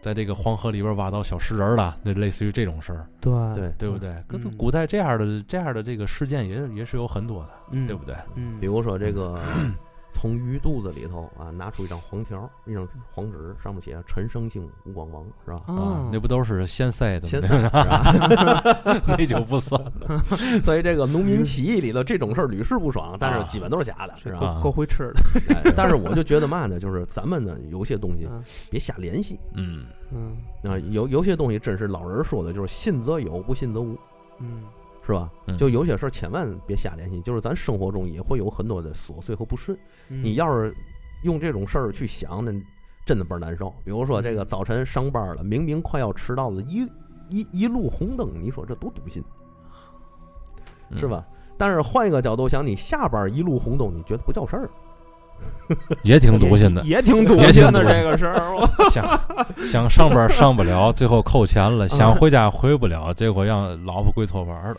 [0.00, 4.14] 在这个黄河里边挖到小石人儿了，那类似于这种事儿，对对对不对？
[4.28, 8.14] 可是嗯古代这样的这样的这个事件也也是有很多的，嗯，对不对？
[8.34, 9.40] 嗯，比如说这个，
[10.14, 15.60] 从鱼肚子里头啊拿出一张黄条，一张黄纸，上面写“陈胜兴吴广王”，是吧？
[15.66, 17.28] 啊啊，，那不都是先塞的吗？
[17.28, 19.02] 先塞是吧？
[19.18, 20.18] 那就不算了。
[20.62, 24.46] 所以这个农民起义里头这种事儿屡试不爽，但是基本都是假的，是吧？
[24.46, 25.20] 啊够会吃的，
[25.64, 30.36] 哎但是我就觉得嘛呢，就是咱们呢有些东西嗯别瞎联系嗯嗯
[30.70, 33.98] 啊，有有些东西真是老人说的，就是信则有，不信则无，
[34.38, 34.62] 嗯
[35.06, 35.30] 是吧？
[35.46, 40.74] 嗯就有些事儿千万别瞎联系，就是咱生活中也会有很多的琐碎和不顺，嗯，你要是
[41.22, 42.52] 用这种事儿去想，那
[43.04, 43.68] 真的倍儿难受。
[43.84, 46.88] 比如说这个早晨上班了，明明快要迟到了，一
[47.28, 49.22] 一一路红灯，你说这多堵心，
[50.90, 51.26] 嗯是吧？
[51.56, 54.70] 但是换一个角度想，你下班一路红灯，你觉得不叫事儿，
[56.02, 59.04] 也挺堵心的，也挺堵心的这个事儿， 想
[59.56, 64.76] 想上班上不了，最后扣钱了； 想回家回不了，结果让老婆跪搓板了。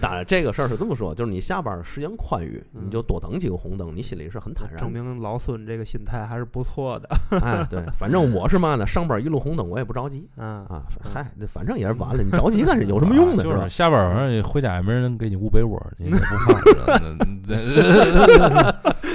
[0.00, 4.90] 当然，这个事儿是这么说，就是你下班时间宽裕，嗯你就多等几个红灯，你心里是很坦然证。
[4.90, 7.08] 明老孙这个心态还是不错的，
[7.40, 10.82] 哎，对，反正我是嘛呢，上班一路红灯，我也不着急嗯啊。
[11.14, 12.90] 嗨，反正也是晚了，你着急干什么？
[12.90, 13.44] 有什么用呢？
[13.44, 13.68] 就是是？
[13.68, 16.52] 下班晚上回家也没人给你捂被窝，你也不怕。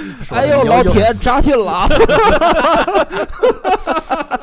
[0.08, 1.88] 嗯哎呦，老铁扎心了啊！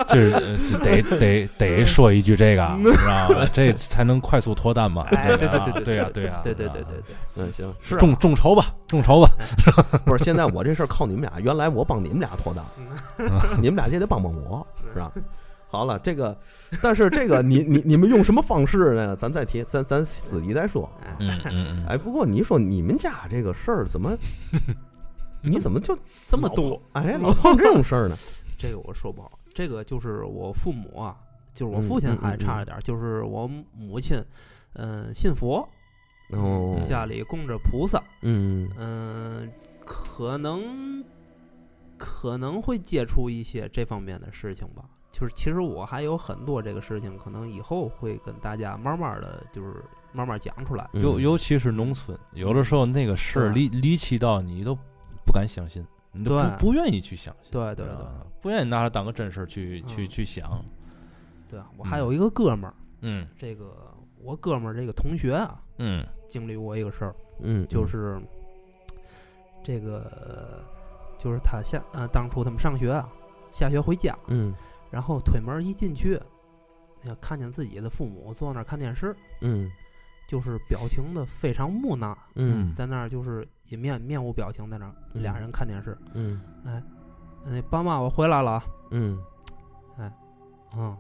[0.08, 0.20] 这
[0.58, 3.48] 是得得得说一句这个， 知道吧？
[3.54, 5.06] 这才能快速脱单嘛。
[5.12, 9.30] 哎，对对对对对呀对呀，对对对对对，嗯，行，是啊众众筹吧，众筹吧。
[10.06, 12.64] 不是，现在我这事儿靠你们俩，原来我帮你们俩脱单，
[13.62, 15.12] 你们俩也得帮帮我，是吧？
[15.68, 16.38] 好了，这个，
[16.82, 19.16] 但是这个你你你们用什么方式呢？
[19.18, 20.90] 咱再提，咱咱私底再说。
[21.88, 24.16] 哎，不过你说你们家这个事儿怎么，
[25.46, 25.98] 你怎么就
[26.30, 28.16] 这么多，哎 老碰这种事儿呢？
[28.58, 29.32] 这个我说不好。
[29.54, 31.16] 这个就是我父母啊，
[31.54, 34.22] 就是我嗯父亲还差着点儿，就是我母亲，
[34.74, 35.68] 嗯，信佛，
[36.32, 39.50] 哦，家里供着菩萨，嗯嗯，
[39.86, 41.04] 可能
[41.98, 44.84] 可能会接触一些这方面的事情吧。
[45.12, 49.82] 就是其实我还有很多这个事情，可能以后会跟大家慢慢的就是
[50.12, 50.90] 慢慢讲出来。
[50.92, 54.78] 嗯尤尤其是农村，有的时候那个事儿离离奇到你都
[55.26, 56.50] 不敢相信，你都对。
[56.58, 57.96] 不不愿意去相信，对对对
[58.42, 60.10] 不愿意拿它当个真事儿去去嗯。
[60.10, 60.64] 去想。
[61.50, 63.26] 对啊，我还有一个哥们儿，嗯。
[63.38, 66.06] 这个我哥们儿这个同学啊，嗯。
[66.28, 68.20] 经历过一个事儿，嗯，就是
[69.64, 70.64] 这个
[71.18, 73.10] 就是他下呃当初他们上学啊，
[73.52, 74.54] 下学回家，嗯。
[74.92, 76.20] 然后推门一进去，
[77.20, 79.70] 看见自己的父母坐那儿看电视，嗯
[80.28, 85.98] 就是表情的非常木讷，嗯在那儿就是一面面无表情在那儿，嗯俩人看电视。
[86.14, 86.82] 嗯哎，
[87.46, 88.62] 那，爸妈，我回来了
[88.92, 89.20] 嗯，
[89.98, 90.12] 哎
[90.78, 90.96] 嗯，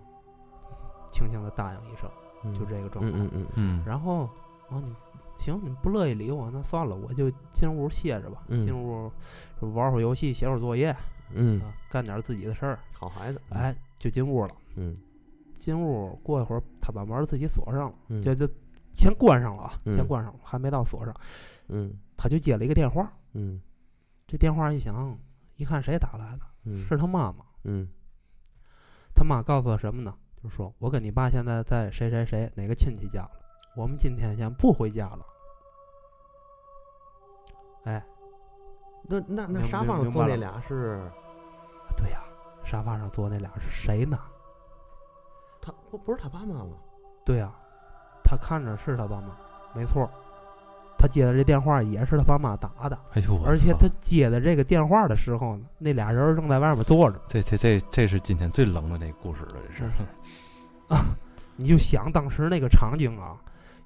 [1.11, 2.09] 轻轻的答应一声，
[2.43, 3.11] 嗯，就这个状态。
[3.11, 4.29] 嗯嗯嗯嗯嗯，然后，
[4.69, 4.93] 哦，你
[5.39, 8.43] 行，你不乐意理我，那算了，我就进屋歇着吧。
[8.47, 9.11] 嗯进屋
[9.59, 10.95] 玩会儿游戏，写会儿作业
[11.33, 12.79] 嗯，啊，干点自己的事儿。
[12.93, 14.51] 好孩子，哎，就进屋了。
[14.75, 14.95] 嗯
[15.57, 18.47] 进屋过一会儿，他把门自己锁上了，嗯就就
[18.95, 21.13] 先关上了啊，嗯先关上了，还没到锁上。
[21.67, 23.61] 嗯他就接了一个电话，嗯
[24.25, 25.17] 这电话一响，
[25.57, 27.45] 一看谁打来的，嗯是他妈妈。
[27.63, 27.87] 嗯
[29.15, 30.15] 他妈告诉他什么呢？
[30.41, 33.31] 就是说我跟你爸现在在谁谁谁哪个亲戚家了，
[33.75, 35.25] 我们今天先不回家了。
[37.85, 38.05] 哎，
[39.03, 41.11] 那那那明沙发上坐那俩是
[41.97, 42.23] 对呀、
[42.63, 44.19] 沙发上坐那俩是谁呢？
[45.61, 46.77] 他不不是他爸妈吗？
[47.25, 47.53] 对呀、
[48.25, 49.27] 他看着是他爸妈，
[49.73, 50.09] 没错儿。
[50.97, 57.19] 他接的这电话也是他爸妈打的，哎呦，而且他接的这个电话的时候呢，那俩人正在外面坐着。
[57.27, 59.91] 这这这这是今天最冷的那个故事了，这是。
[60.87, 61.15] 啊
[61.57, 63.35] 你就想当时那个场景啊，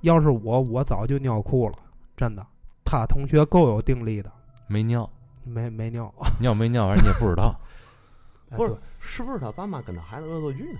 [0.02, 1.76] 要是我，我早就尿裤了，
[2.16, 2.46] 真的。
[2.84, 4.32] 他同学够有定力的，
[4.68, 5.08] 没尿，
[5.44, 7.56] 没没尿， 尿没尿，反正你也不知道。
[8.58, 10.80] 不是是不是他爸妈跟他孩子恶作剧呢？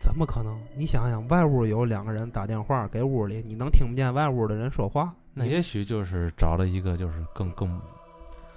[0.00, 0.58] 怎么可能？
[0.74, 5.14] 你想想，外屋有两个人打电话给屋里，你能听不见外屋的人说话？
[5.34, 7.80] 那也许就是找了一个就是更更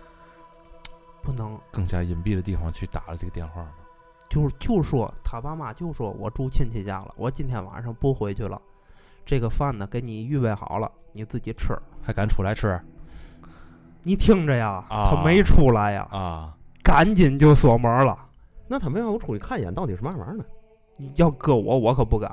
[1.21, 3.71] 不能，更加隐蔽的地方去打了这个电话嘛。
[4.29, 8.59] 就是就说他爸妈就说我住亲戚家了，我今天晚上不回去了，
[9.25, 11.77] 这个饭呢给你预备好了，你自己吃。
[12.01, 12.79] 还敢出来吃
[14.01, 16.57] 你听着呀，啊他没出来呀，啊？
[16.81, 18.17] 赶紧就锁门了。
[18.67, 20.43] 那他没让我出去看一眼，到底是嘛玩意儿呢？
[21.15, 22.31] 要搁我，我可不敢。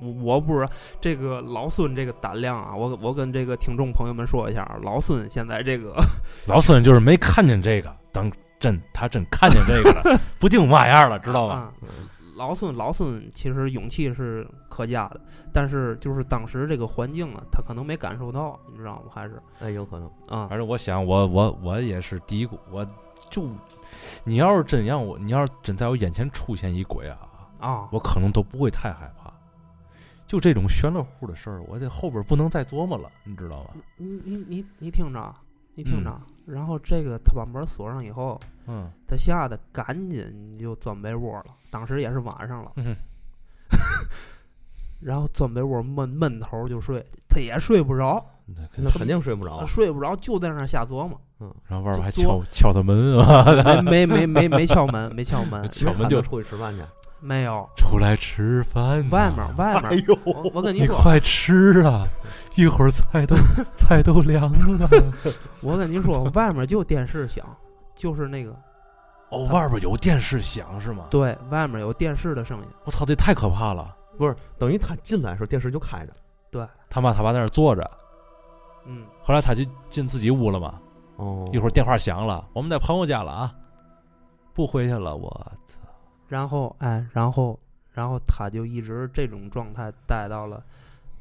[0.00, 0.66] 我我不是
[1.00, 5.94] 这个老孙这个胆量啊，我我跟这个听众朋友们说一下，老孙现在这个
[6.48, 11.56] 老孙就是没看见这个，等真他真看见这个了， 不定嘛样了，知道吧？
[11.56, 11.72] 啊，
[12.34, 15.20] 老孙老孙其实勇气是可嘉的，
[15.52, 19.02] 但是就是当时这个环境啊，他可能没感受到，你知道吗？
[19.14, 20.06] 还是哎，有可能。
[20.28, 22.86] 啊反正我想，我我我也是嘀咕，我
[23.28, 23.46] 就
[24.24, 27.18] 你要是真让我，你要是真在我眼前出现一鬼啊，
[27.60, 29.32] 啊，我可能都不会太害怕。
[30.26, 33.74] 就这种悬了户的事儿，我这后边不能再琢磨了，你知道吧？
[33.96, 35.34] 你你你你听着，
[35.74, 41.46] 你听着，然后这个他把门锁上以后，嗯，他吓得赶紧就钻被窝了。
[41.68, 42.94] 当时也是晚上了，嗯
[45.00, 49.64] 然后钻被窝闷闷头就睡，他也睡不着，那肯定睡不着。
[49.66, 56.82] 睡不着就在那儿瞎琢磨，嗯然后外边还敲敲他门啊，没没没没没敲门，没敲门， 敲门就出去吃饭去。
[57.20, 57.68] 没有。
[57.76, 59.08] 出来吃饭。
[59.10, 62.06] 外面外面，哎呦，我我跟你说，你快吃啊！
[62.56, 63.36] 一会儿菜都
[63.76, 64.88] 菜都凉了。
[65.62, 67.44] 我跟你说，外面就电视响，
[67.94, 68.54] 就是那个
[69.30, 71.06] 哦，外边有电视响是吗？
[71.10, 73.96] 对，外面有电视的声音，我操，这太可怕了！
[74.18, 76.12] 不是，等于他进来的时候电视就开着。
[76.50, 77.88] 对，他妈他爸在那坐着，
[78.86, 80.74] 嗯，后来他就进自己屋了嘛。
[81.16, 83.54] 哦一会儿电话响了，我们在朋友家了啊，
[84.54, 85.16] 不回去了。
[85.16, 85.28] 我
[85.66, 85.78] 操！
[86.30, 87.58] 然后哎，然后
[87.92, 90.62] 然后他就一直这种状态待到了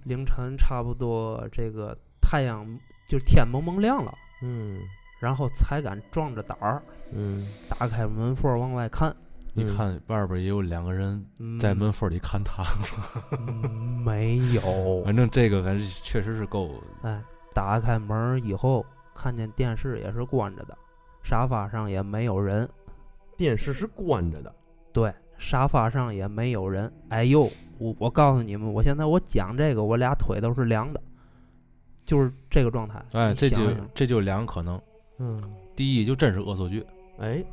[0.04, 2.64] 凌晨，差不多这个太阳
[3.10, 4.80] 就是天蒙蒙亮了，嗯
[5.20, 9.14] 然后才敢壮着胆儿嗯，打开门缝往外看，
[9.54, 12.64] 你看外边也有两个人嗯在门缝里看他，
[13.32, 17.20] 嗯没有， 反正这个还是确实是够哎，
[17.54, 20.78] 打开门儿以后，看见电视也是关着的，
[21.24, 22.70] 沙发上也没有人。
[23.36, 24.54] 电视是关着的。
[24.92, 26.92] 对，沙发上也没有人。
[27.10, 31.02] 哎呦，我我告诉你们，我现在我讲这个，我俩腿都是凉的，
[32.04, 33.04] 就是这个状态。
[33.14, 34.82] 哎，你这就这就两个可能，
[35.18, 35.42] 嗯，
[35.76, 36.86] 第一就真是恶作剧，
[37.20, 37.44] 哎，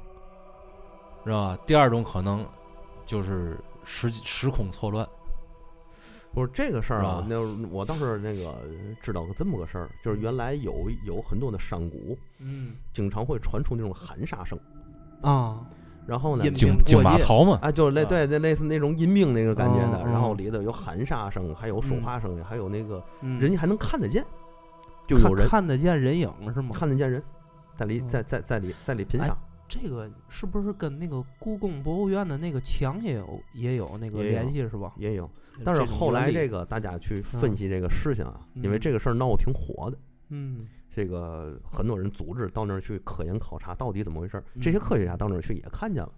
[1.25, 1.62] 知道吧？
[1.66, 2.44] 第二种可能
[3.05, 5.07] 就是时时空错乱。
[6.35, 8.55] 不是这个事儿啊，那我倒是那个
[9.01, 14.59] 知道个这么个事儿，就是原来有有很多的山谷，嗯经常会传出那种喊杀声，
[15.22, 15.66] 啊，
[16.07, 18.05] 然后呢阴，京兵京过夜马槽嘛，啊，就是类啊。
[18.05, 23.40] 对那类似那种阴兵那个感觉的，嗯然后嗯里头有喊杀声，还有说话声音，还有那个嗯。
[23.40, 24.25] 人家还能看得见，
[25.07, 26.71] 就看有人看得见人影是吗？
[26.73, 27.23] 看得见人
[27.77, 29.37] 在里嗯在在在里在里品哎赏，
[29.69, 34.92] 这个是不是跟那个故宫博物院的那个墙也有也有那个联系是吧？
[34.97, 35.29] 也有。
[35.64, 40.66] 但是后来这个大家去分析这个事情啊，嗯因为这个事儿闹得挺火的，嗯
[40.97, 44.45] 这个很多人组织到那儿去科研考察到底怎么回事儿。
[44.63, 46.13] 这些嗯科学家到那儿去也看见了，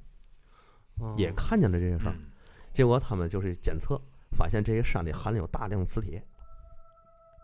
[1.01, 2.14] 啊也看见了这些事儿。
[2.17, 2.27] 嗯
[2.71, 4.01] 结果他们就是检测，
[4.37, 6.25] 发现这些山里含有大量磁铁，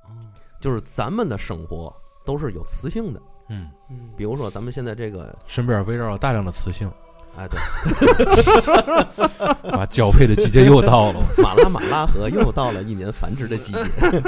[0.04, 1.92] 哦就是咱们的生活
[2.24, 3.20] 都是有磁性的。
[3.48, 6.88] 嗯，嗯比如说咱们现在这个，身边围绕着大量的磁性，
[7.36, 7.58] 哎，对，
[9.72, 11.20] 啊，交配的季节又到了。
[11.38, 13.78] 马拉马拉河又到了一年繁殖的季节，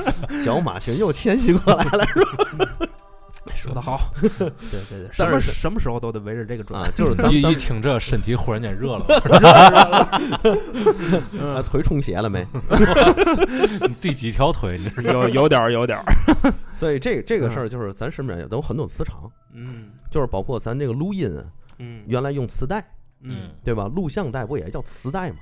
[0.45, 2.05] 角马群又迁徙过来了，
[3.55, 4.51] 说的好，对对
[5.01, 7.15] 对，什么但是什么时候都得围着这个转啊，就是。
[7.15, 9.07] 咱一一听这，身体忽然间热了。
[11.41, 12.45] 啊腿充血了没？
[13.83, 14.81] 你第几条腿？
[15.05, 16.05] 有有点儿有点儿，
[16.77, 19.91] 所以这这个事儿就是咱身边也都有很多磁场，嗯。
[20.11, 21.45] 就是包括咱这个录音啊，
[21.79, 22.03] 嗯。
[22.07, 22.85] 原来用磁带，
[23.21, 23.89] 嗯，对吧？
[23.89, 25.39] 录像带不也叫磁带吗，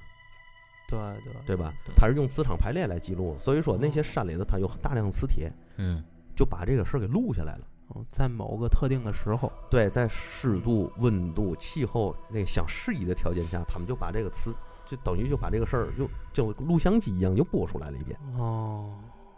[0.88, 1.72] 对对对吧？
[1.96, 6.02] 它是用磁场排列来记录，所以说那些山里头它有大量磁铁，嗯
[6.34, 7.64] 就把这个事儿给录下来了。
[7.88, 14.54] 哦在某个特定的时候，对，在湿度、温度、气候那个相适宜的条件下，他们就把这个磁
[14.86, 18.90] 就等于就把这个事儿又就录像机一样又播出来了一遍哦，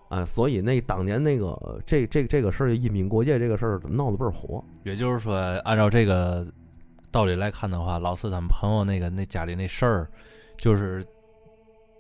[0.09, 4.63] 啊，所以那当年那个这这这个事儿，阴兵国界这个事儿闹得倍儿火。
[4.85, 5.35] 也就是说，
[5.65, 6.47] 按照这个
[7.11, 10.09] 道理来看的话，老四他们朋友那个那家里那事儿，
[10.57, 11.07] 就是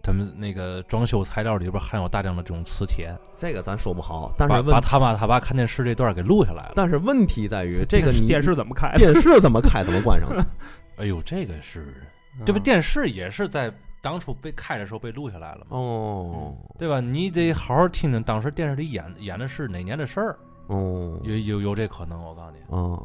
[0.03, 6.73] 他们那个装修材料里边含有大量的这种磁铁，这个咱说不好，但是把把他妈他爸看电视这段给录下来了。
[6.77, 8.93] 但是问题在于这个你 电视怎么开？
[8.97, 10.45] 电视怎么开怎么关上的？
[10.99, 12.03] 哎呦，这个是
[12.45, 17.01] 这不嗯电视也是在当初被开的时候被录下来了嘛，哦对吧？
[17.01, 20.39] 你得好好听听当时电视里演演的是哪年的事儿，
[20.69, 23.03] 哦有有有这可能，我告诉你，哦，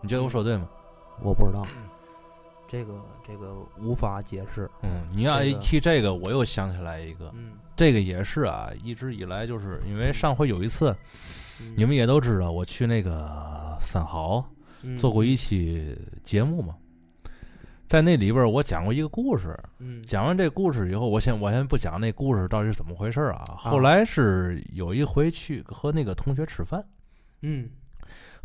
[0.00, 0.66] 你觉得我说对吗？
[1.22, 1.66] 我不知道。
[2.70, 4.70] 这个这个无法解释。
[4.82, 10.94] 嗯，你要一提这个，我又想起来一个，嗯，这个也是啊，一直以来就是因为上回有一次，
[11.62, 11.74] 嗯。
[11.76, 14.44] 你们也都知道，我去那个三好
[14.82, 14.98] 嗯。
[14.98, 16.76] 做过一期节目嘛，
[17.86, 20.02] 在那里边我讲过一个故事，嗯。
[20.02, 23.42] 讲完这故事以后，我先我先不讲那故事到底是怎么回事啊。
[23.56, 26.84] 后来是有一回去和那个同学吃饭，
[27.40, 27.70] 嗯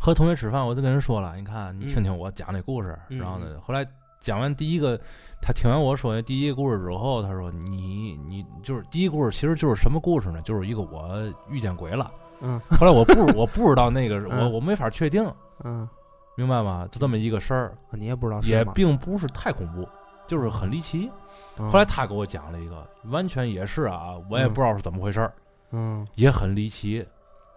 [0.04, 2.94] 和同学吃饭，我就跟人说了，你看你嗯听听我讲那故事。
[3.08, 3.82] 嗯然后呢，后来
[4.20, 5.00] 讲完第一个，
[5.40, 10.42] 他听完我说的第一个故事之后，他说你你就是第一个故事其实就是什么故事呢？
[10.42, 11.10] 就是一个我
[11.48, 12.12] 遇见鬼了。
[12.42, 15.24] 嗯后来我不我不知道那个 我嗯我没法确定，
[15.62, 15.88] 嗯，
[16.36, 16.86] 明白吗？
[16.92, 19.88] 就这么一个事儿，你也不知道也并不是太恐怖，
[20.26, 21.10] 就是很离奇。
[21.58, 25.32] 嗯后来他给我讲了一个，完全也是啊，我也不知道是怎么回事儿，
[25.72, 27.02] 嗯也很离奇。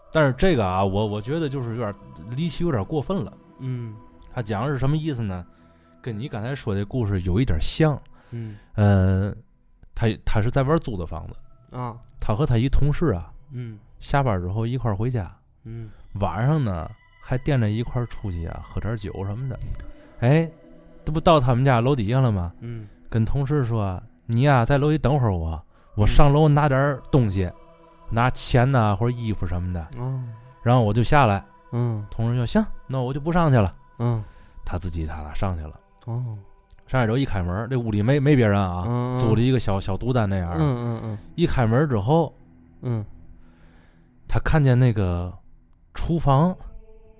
[0.09, 1.93] 但是这个啊，我我觉得就是有点
[2.35, 3.31] 离奇，有点过分了。
[3.59, 3.95] 嗯
[4.33, 5.45] 他讲的是什么意思呢？
[6.01, 7.99] 跟你刚才说的故事有一点像。
[8.31, 9.33] 嗯呃、
[9.95, 16.89] 他他是在外租的房子，啊他和他一同事啊，嗯下班之后一块儿回家，嗯晚上呢
[17.21, 19.57] 还惦着一块儿出去啊，喝点酒什么的。
[20.19, 20.49] 哎，
[21.05, 22.53] 这不到他们家楼底下了吗？
[22.59, 25.65] 嗯跟同事说：“你呀、在楼底等会儿我，
[25.95, 27.49] 我上楼拿点儿东西，
[28.11, 30.21] 拿钱呐、或者衣服什么的，哦
[30.61, 32.05] 然后我就下来。”嗯。
[32.09, 33.73] 同事说：“行，那我就不上去了。
[33.99, 34.23] 嗯”
[34.65, 35.79] 他自己他俩上去了。
[36.05, 36.37] 哦。
[36.87, 40.53] 上来之后一开门，这屋里没没别人啊，嗯租了一个小小独单那样。
[40.55, 41.17] 嗯嗯嗯。
[41.35, 42.33] 一开门之后，
[42.81, 43.05] 嗯。
[44.27, 45.33] 他看见那个
[45.93, 46.55] 厨房，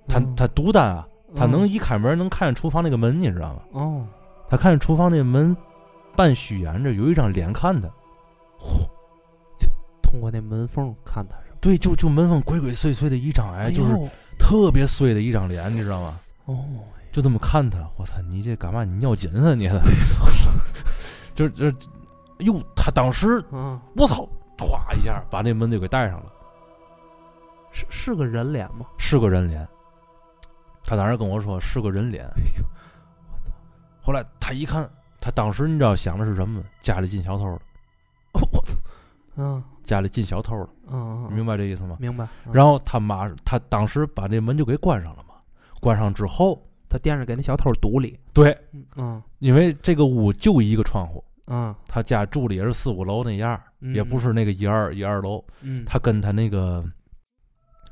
[0.07, 0.35] 他嗯。
[0.35, 3.61] 他独单啊，他嗯能一开门能看见厨房那个门，你知道吗？
[3.71, 4.07] 哦。
[4.49, 5.55] 他看见厨房那个门
[6.15, 7.87] 半虚掩着，有一张脸看他。
[8.57, 8.87] 嚯，
[9.59, 9.67] 就
[10.01, 11.57] 通过那门缝看他是吧？
[11.59, 16.19] 对，就就门缝鬼鬼祟祟的一张，哎，就是呦特别碎的一张脸，你知道吗？
[16.45, 16.65] 哦
[17.11, 18.83] 就这么看他，我操，你这干嘛？
[18.83, 19.67] 你尿紧啊你？
[21.33, 21.65] 就就，
[22.39, 24.27] 哟，他当时啊我操，
[24.57, 26.31] 唰一下把那门就给带上了，
[27.71, 28.85] 是是个人脸吗？
[28.99, 29.67] 是个人脸。
[30.83, 32.29] 他当时跟我说是个人脸。
[34.01, 34.87] 后来他一看，
[35.19, 36.63] 他当时你知道想的是什么？
[36.79, 37.59] 家里进小偷了，
[38.33, 38.77] 我操
[39.35, 41.95] 嗯家里进小偷了，嗯你明白这意思吗？
[41.99, 45.35] 明白然后他妈，他当时把这门就给关上了嘛。
[45.79, 48.19] 关上之后，他惦着给那小偷堵里。
[48.33, 48.55] 对，
[48.97, 49.23] 嗯。
[49.39, 51.73] 因为这个屋就一个窗户，嗯。
[51.87, 53.95] 他家住的也是四五楼那样儿，嗯。
[53.95, 55.41] 也不是那个一二一二楼。
[55.61, 55.85] 嗯。
[55.85, 56.83] 他跟他那个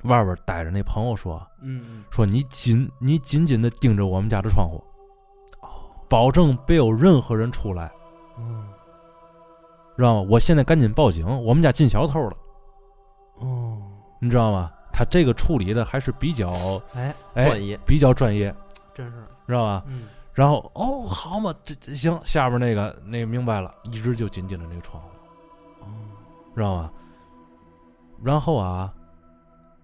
[0.04, 4.84] 外边待着那朋友说嗯说你紧你紧紧的盯着我们家的窗户，
[6.10, 7.90] 保证别有任何人出来，
[8.38, 8.68] 嗯
[9.98, 10.28] 知道吗？
[10.30, 12.38] 我现在赶紧报警，我们家进小偷了，
[13.36, 13.82] 哦
[14.20, 14.72] 你知道吗？
[14.92, 16.50] 他这个处理的还是比较
[16.96, 18.54] 哎哎专业，比较专业，
[18.94, 19.84] 真是知道吧？
[19.88, 25.10] 嗯然后哦，好嘛，这这行，下边那个那个明白了，一直就紧紧着那个窗户，
[25.82, 25.88] 哦
[26.54, 26.92] 知道吗？
[28.22, 28.94] 然后啊，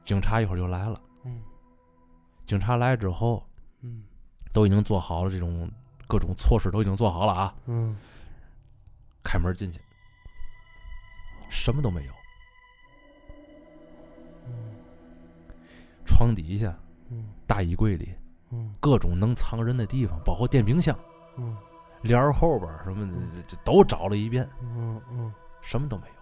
[0.03, 0.99] 警察一会儿就来了。
[1.23, 1.41] 嗯
[2.45, 3.41] 警察来之后，
[3.81, 4.03] 嗯
[4.51, 5.69] 都已经做好了这种
[6.05, 7.53] 各种措施，都已经做好了啊。
[7.67, 7.95] 嗯
[9.23, 9.79] 开门进去，
[11.51, 12.11] 什么都没有，
[16.05, 16.75] 床底下、
[17.09, 17.25] 嗯。
[17.45, 18.09] 大衣柜里，
[18.49, 18.73] 嗯。
[18.79, 20.97] 各种能藏人的地方，包括电冰箱、
[21.37, 21.55] 嗯。
[22.01, 23.13] 帘儿后边什么的，
[23.47, 25.31] 这这都找了一遍，嗯嗯。
[25.61, 26.13] 什么都没有。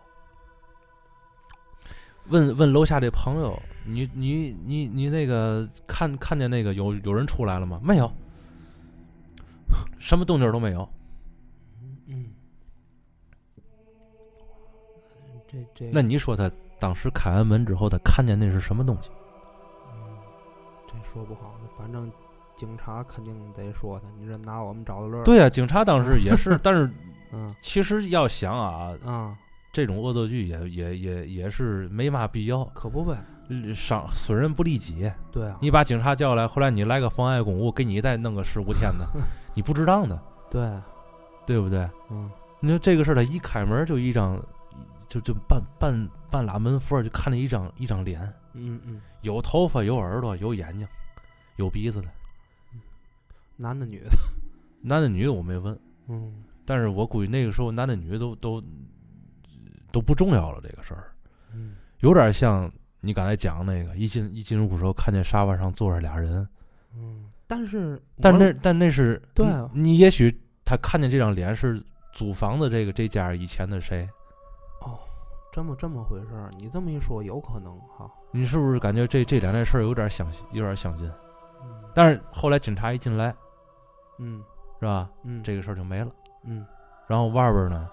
[2.25, 7.79] 问问楼下这朋友，你你你你那个看看见那个有有人出来了吗？
[7.81, 8.11] 没有，
[9.97, 10.87] 什么动静都没有。
[15.51, 19.09] 这这那你说他当时开完门之后，他看见那是什么东西？
[19.91, 20.17] 嗯，
[20.87, 22.11] 这说不好，反正
[22.55, 26.89] 警察肯定得说他，你这拿我们找的乐儿。，对啊，警察当时也是， 但是
[27.31, 29.35] 嗯其实要想啊，啊，
[29.73, 33.17] 这种恶作剧也也也也是没嘛必要，可不呗。
[33.73, 35.11] 伤损人不利己。
[35.31, 39.07] 对啊，你把警察叫来，后来你来个妨碍公务，给你再弄个十五天的，
[39.55, 40.21] 你不值当的，
[40.51, 40.69] 对，
[41.47, 41.89] 对不对？
[42.11, 42.29] 嗯
[42.59, 44.39] 你说这个事儿，他一开门就一张，
[45.09, 48.21] 就就半半半拉门缝儿，就看见一张一张脸，
[48.53, 50.87] 嗯嗯，有头发，有耳朵，有眼睛，
[51.57, 52.07] 有鼻子的，
[53.57, 54.11] 男的女的，
[54.81, 56.43] 男的女的我没问，嗯。
[56.63, 58.63] 但是我估计那个时候男的女的都都
[59.91, 61.11] 都不重要了，这个事儿
[61.51, 61.75] 嗯。
[62.01, 66.47] 有点像你刚才讲那个，一进一进屋时候看见沙发上坐着俩人，
[66.95, 67.99] 嗯，但是。
[68.21, 70.31] 但那但那是对啊你你也许
[70.63, 71.83] 他看见这张脸是
[72.13, 74.09] 租房的这个这家以前的谁，哦，
[75.51, 78.09] 这么这么回事儿，你这么一说，有可能哈。
[78.31, 81.07] 你是不是感觉这这两件事儿有点相有点相近？
[81.61, 83.35] 嗯但是后来警察一进来，
[84.19, 84.43] 嗯
[84.79, 85.09] 是吧？
[85.23, 86.11] 嗯，这个事儿就没了。
[86.45, 86.65] 嗯
[87.07, 87.89] 然后外边呢，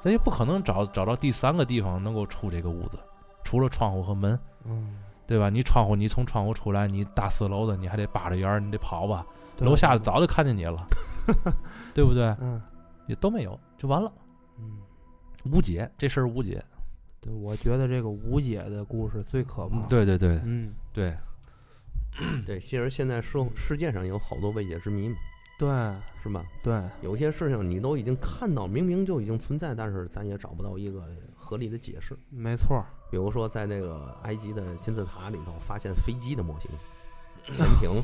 [0.00, 2.98] 咱也不可能找找到第三个地方能够出这个屋子，
[3.44, 5.48] 除了窗户和门，嗯，对吧？
[5.48, 9.24] 你窗户，你从窗户出来，你大四楼的，你还得扒着眼儿，你得跑吧？
[9.58, 10.84] 楼下早就看见你了，
[11.94, 12.26] 对不对？
[12.40, 12.60] 嗯
[13.06, 14.12] 也都没有，就完了，
[14.58, 14.78] 嗯，
[15.52, 16.62] 无解，这事儿无解。
[17.26, 21.14] 对，我觉得这个无解的故事最可怕。，对对对嗯，对，
[22.46, 25.16] 对，其实现在世世界上有好多未解之谜嘛，
[25.58, 25.68] 对
[26.22, 26.44] 是吧？
[26.62, 31.04] 对，有些事情你都已经看到，明明就已经存在，但是咱也找不到一个
[31.34, 32.16] 合理的解释。
[32.30, 32.86] 没错儿。
[33.10, 36.70] 比如说，在那个埃及的金字塔里头发现飞机的模型、
[37.44, 38.02] 潜艇，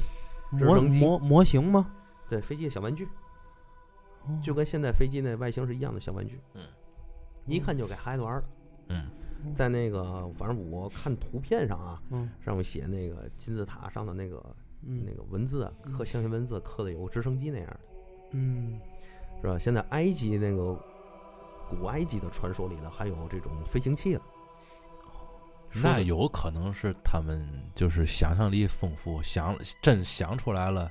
[0.51, 1.91] 模模模型吗？
[2.29, 3.05] 对，飞机的小玩具，
[4.27, 6.41] 哦就跟现在飞机那外形是一样的小玩具。
[6.55, 6.63] 嗯，
[7.47, 8.49] 一看就给孩子玩儿的。
[8.93, 14.41] 嗯在那个，反正我看图片上啊，嗯上面写那个金字塔上的那个
[14.83, 17.81] 嗯那个文字啊，刻象形文字刻的有个直升机那样的，
[18.33, 18.81] 嗯
[19.41, 19.59] 是吧？
[19.59, 20.79] 现在埃及那个
[21.69, 24.23] 古埃及的传说里头还有这种飞行器了。
[25.83, 30.89] 那有可能是他们就是想象力丰富，想真想出来了，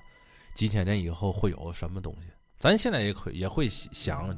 [0.56, 2.28] 几千年以后会有什么东西。
[2.58, 4.36] 咱现在也可也会想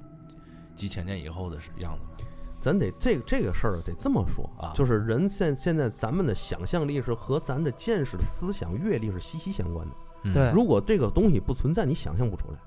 [0.76, 2.30] 几千年以后的样子吗？
[2.64, 9.94] 咱得这个这个事儿得这么说啊就是人现现在咱们的想象力是和咱的见识、思想、阅历是息息相关的。
[10.24, 12.58] 嗯对如果这个东西不存在，你想象不出来，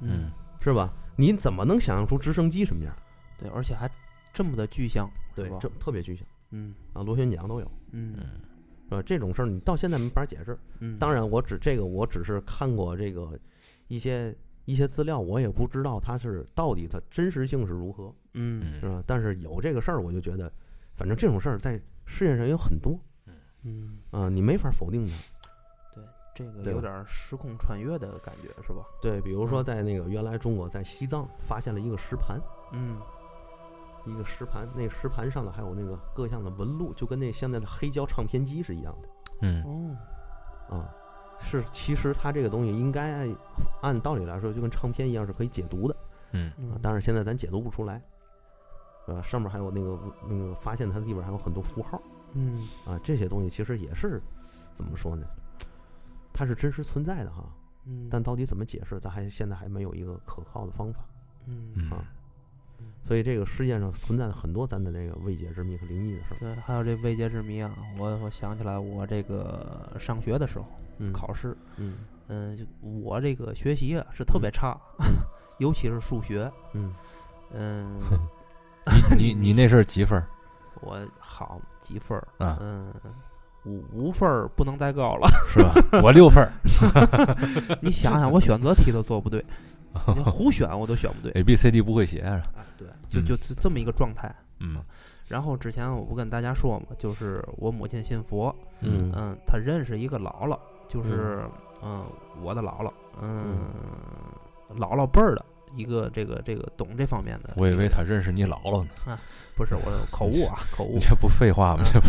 [0.00, 0.92] 嗯，是吧？
[1.14, 2.92] 你怎么能想象出直升机什么样？
[3.38, 3.88] 对，而且还
[4.32, 8.16] 这么的具象，对这特别具象嗯啊，螺旋桨都有，嗯
[8.88, 9.00] 是吧？
[9.02, 10.58] 这种事儿你到现在没法解释。
[10.80, 13.38] 嗯，当然，我只这个我只是看过这个
[13.86, 18.80] 一些一些资料，我也不知道它是到底它真实性是如何，嗯。
[18.80, 19.02] 是吧？
[19.06, 20.52] 但是有这个事儿，我就觉得，
[20.96, 22.98] 反正这种事儿在世界上有很多
[23.62, 25.12] 嗯，啊，你没法否定它。
[26.32, 28.84] 这个有点儿时空穿越的感觉，是吧？
[29.02, 29.64] 对，比如说嗯。
[29.64, 32.40] 在那个原来中国在西藏发现了一个石盘，
[32.72, 32.98] 嗯。
[34.06, 39.08] 一个石盘，那石盘上的还有那个各项的纹路，就跟那现在的黑胶唱片机是一样的
[39.42, 39.62] 嗯。
[40.70, 40.88] 哦，啊。
[41.38, 43.28] 是，其实它这个东西应该
[43.82, 45.96] 按道理来说，就跟唱片一样是可以解读的
[46.32, 46.48] 嗯。
[46.50, 48.00] 啊嗯，但是现在咱解读不出来，
[49.22, 49.98] 上面还有那个
[50.28, 52.00] 那个发现它的地方还有很多符号
[52.34, 54.20] 嗯啊，这些东西其实也是
[54.74, 55.26] 怎么说呢？
[56.32, 57.44] 它是真实存在的哈，
[57.86, 61.00] 嗯，但到底怎么解释，咱还现在还没有一个可靠的方法。
[61.46, 62.04] 嗯嗯啊
[63.02, 66.38] 所以这个世界上存在了很多咱的那个未解之谜和灵异的事儿。
[66.38, 67.74] 对，还有这未解之谜啊！
[67.98, 70.64] 我我想起来，我这个上学的时候
[70.98, 71.98] 嗯，考试，嗯
[72.28, 72.64] 嗯，就
[73.02, 74.78] 我这个学习啊是特别差，
[75.58, 76.94] 尤其是数学，嗯，
[77.52, 77.98] 嗯，
[79.16, 80.26] 你你你那是几分儿
[80.80, 82.56] 我好几分儿，啊？
[82.60, 82.92] 嗯，
[83.64, 85.28] 五五分儿不能再高了。
[85.52, 85.74] 是吧？
[86.02, 86.50] 我六分儿
[87.82, 89.44] 你想想，我选择题都做不对，
[90.16, 91.32] 你胡选我都选不对。
[91.40, 92.42] ，A B C D 不会写是吧？
[92.56, 94.34] 哎，对，就嗯就就这么一个状态。
[94.60, 94.76] 嗯
[95.28, 100.58] 然后之前我不跟大家说嘛，就是我母亲信佛，嗯嗯，她认识一个姥姥，
[100.88, 101.44] 就是
[101.82, 102.04] 嗯
[102.42, 103.58] 我的姥姥，嗯
[104.76, 105.44] 姥姥辈儿的
[105.74, 107.54] 一个这个这个懂这方面的。
[107.56, 109.18] 我以为他认识你姥姥呢， 啊
[109.56, 111.82] 不是我口误啊， 口误你，这不废话吗？
[111.84, 112.08] 这不，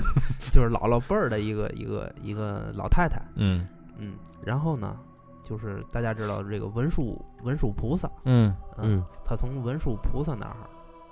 [0.52, 3.66] 就是姥姥辈儿的一个一个一个老太太，嗯
[3.98, 4.96] 嗯，然后呢，
[5.42, 10.56] 就是大家知道这个文殊文殊菩萨，嗯嗯，嗯他从文殊菩萨那儿，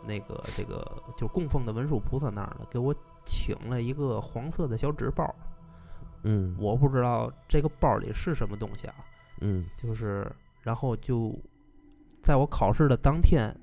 [0.06, 2.94] 那个这个就供奉的文殊菩萨那儿呢，给我
[3.26, 5.34] 请了一个黄色的小纸包，
[6.22, 8.94] 嗯，我不知道这个包里是什么东西啊，
[9.40, 10.30] 嗯就是
[10.62, 11.38] 然后就
[12.24, 13.54] 在我考试的当天，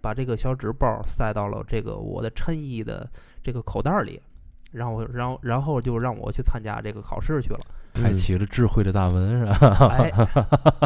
[0.00, 3.10] 把这个小纸包塞到了这个我的衬衣的
[3.42, 4.22] 这个口袋里。
[4.70, 7.60] 然后，然后，然后就让我去参加这个考试去了。
[7.94, 9.86] 开启了智慧的大门是吧？
[9.96, 10.12] 哎，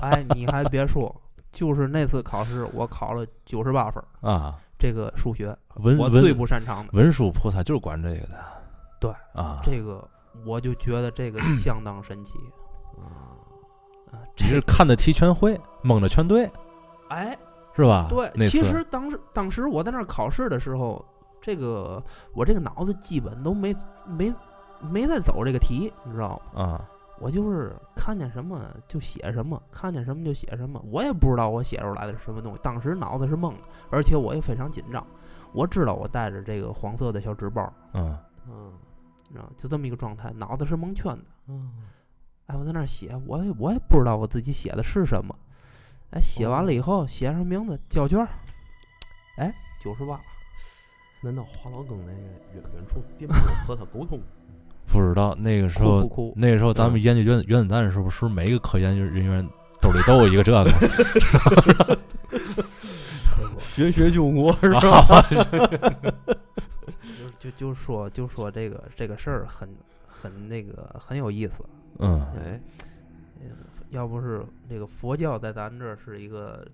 [0.00, 1.12] 哎，你还别说，
[1.50, 6.92] 就是那次考试，我考了九十八分，啊，这个数学文文我最不擅长的。
[6.92, 8.38] 文殊菩萨就是管这个的。
[9.00, 10.08] 对啊，这个
[10.46, 12.34] 我就觉得这个相当神奇
[12.96, 13.34] 啊，
[14.14, 14.22] 啊！
[14.38, 16.48] 你是看的题全会，蒙的全对。
[17.12, 17.38] 哎，
[17.74, 18.06] 是吧？
[18.08, 21.04] 对，那其实当时当时我在那儿考试的时候，
[21.40, 22.02] 这个
[22.34, 23.74] 我这个脑子基本都没
[24.06, 24.34] 没
[24.80, 26.62] 没在走这个题，你知道吗？
[26.62, 26.88] 啊，
[27.20, 32.60] 我就是看见什么就写什么，看见什么就写什么，我也不知道我写出来的是什么东西。
[32.62, 35.06] 当时脑子是懵的，而且我也非常紧张。
[35.52, 38.16] 我知道我带着这个黄色的小纸包，嗯
[38.48, 38.72] 嗯
[39.28, 41.24] 你知道，就这么一个状态，脑子是蒙圈的。
[41.48, 41.70] 嗯，
[42.46, 45.34] 哎，我在那儿写，我也我也不知道我自己写的是什么。
[46.12, 48.28] 哎，写完了以后写上名字，交卷儿，
[49.36, 49.52] 哎，
[49.82, 50.20] 九十八。
[51.22, 52.12] 难道华老庚那个
[52.54, 53.36] 远远处电波
[53.66, 54.20] 和他沟通？
[54.88, 56.32] 不知道那个时酷候？
[56.36, 59.48] 那个时候咱们研究原原子弹的时候，是不是每一个科研人员
[59.80, 61.98] 兜里都有一个这个？
[63.60, 64.80] 学学救国 是吧？
[65.08, 65.22] 啊
[67.38, 69.68] 就就就说就说这个这个事儿很
[70.06, 71.64] 很那个很有意思。
[71.98, 72.60] 嗯哎，
[73.92, 76.66] 要不是这个佛教在咱这儿是一个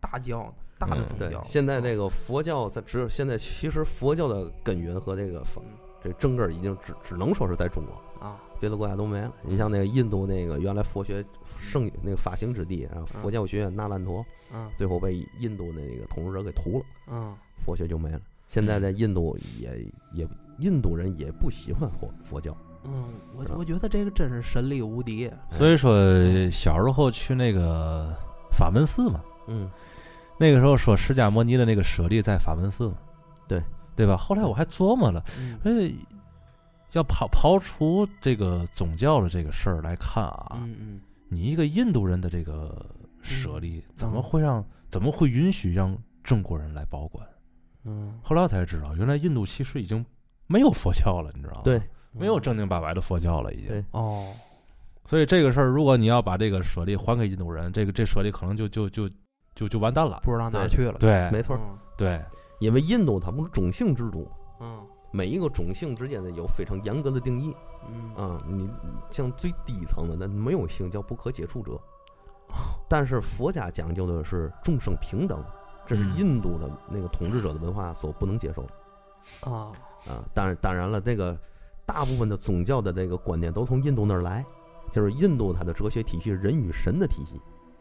[0.00, 5.60] 大教大的嗯宗教，，对现在这个个佛教在只有现在其实佛教的根源和这个法
[6.02, 9.32] 这正根儿已经只只能说是在中国，啊，别的国家都没了。
[9.42, 11.24] 你像那个印度那个原来佛学
[11.58, 14.70] 圣那个发行之地，然后佛教学院纳兰陀，嗯。
[14.74, 17.36] 最后被印度那个统治者给屠了，嗯。
[17.56, 18.20] 佛学就没了。
[18.48, 22.54] 现在在印度也也印度人也不喜欢佛佛教，
[22.84, 23.04] 嗯，
[23.34, 25.30] 我我觉得这个真是神力无敌。
[25.50, 25.94] 所以说
[26.50, 28.14] 小时候去那个
[28.50, 29.70] 法门寺嘛，嗯，
[30.38, 32.96] 那个时候说释迦摩尼的那个舍利在法门寺嘛，
[33.48, 33.62] 对
[33.96, 34.16] 对吧？
[34.16, 35.90] 后来我还琢磨了，嗯呃，
[36.92, 42.86] 要刨刨除这个宗教的这个事儿来看啊，嗯嗯你一个印度人的这个
[43.22, 47.26] 舍利，怎么会让怎么会允许让中国人来保管？
[47.84, 50.04] 嗯，后来我才知道，原来印度其实已经
[50.46, 51.60] 没有佛教了，你知道吗？
[51.64, 51.80] 对，
[52.14, 53.84] 没有正经八百的佛教了，已经对。
[53.90, 54.32] 哦，
[55.04, 59.08] 所以这个事儿，如果你要把这个舍利还给印度人，这个这舍利可能就就就
[59.54, 60.20] 就就完蛋了。
[60.24, 60.98] 不知道哪儿去了。
[60.98, 62.20] 对，没错，嗯对，
[62.60, 67.54] 因为印度它不是种姓制度，嗯每一个种姓之间的有非常严格的定义
[67.88, 68.42] 嗯啊。
[68.48, 68.68] 你
[69.10, 71.80] 像最低层的，那没有姓叫不可接触者，
[72.88, 75.44] 但是佛家讲究的是众生平等，
[75.86, 79.70] 这是嗯印度的那个统治者的文化所不能接受的啊
[80.08, 80.24] 啊。
[80.34, 81.38] 当然，当然了，那个
[81.86, 84.44] 大部分的宗教的那个观念都从印度那儿来，
[84.90, 87.40] 就是印度它的哲学体系是人与神的体系，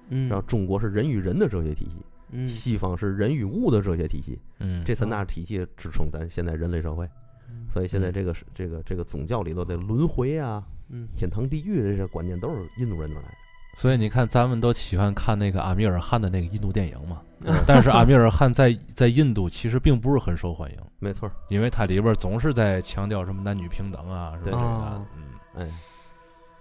[0.09, 2.47] 嗯，然后中国是人与人的哲学体系，嗯。
[2.47, 4.39] 西方是人与物的哲学体系。
[4.59, 7.05] 嗯，这三大体系支撑咱现在人类社会，
[7.49, 7.65] 嗯。
[7.71, 11.07] 所以现在这个是这个这个宗教里头的轮回啊、嗯。
[11.15, 13.37] 天堂地狱的这些观念都是印度人那儿来的。
[13.75, 17.53] 所以你看，咱们都喜欢看那个阿米尔汗的那个印度电影嘛，嗯。
[17.67, 21.27] 但是阿米尔汗在在印度其实并不是很受欢迎，没错。
[21.27, 24.57] 儿，因为它里边总是在强调什么男女平等啊，什么这个。
[24.57, 25.23] 啊，嗯。
[25.55, 25.69] 哎，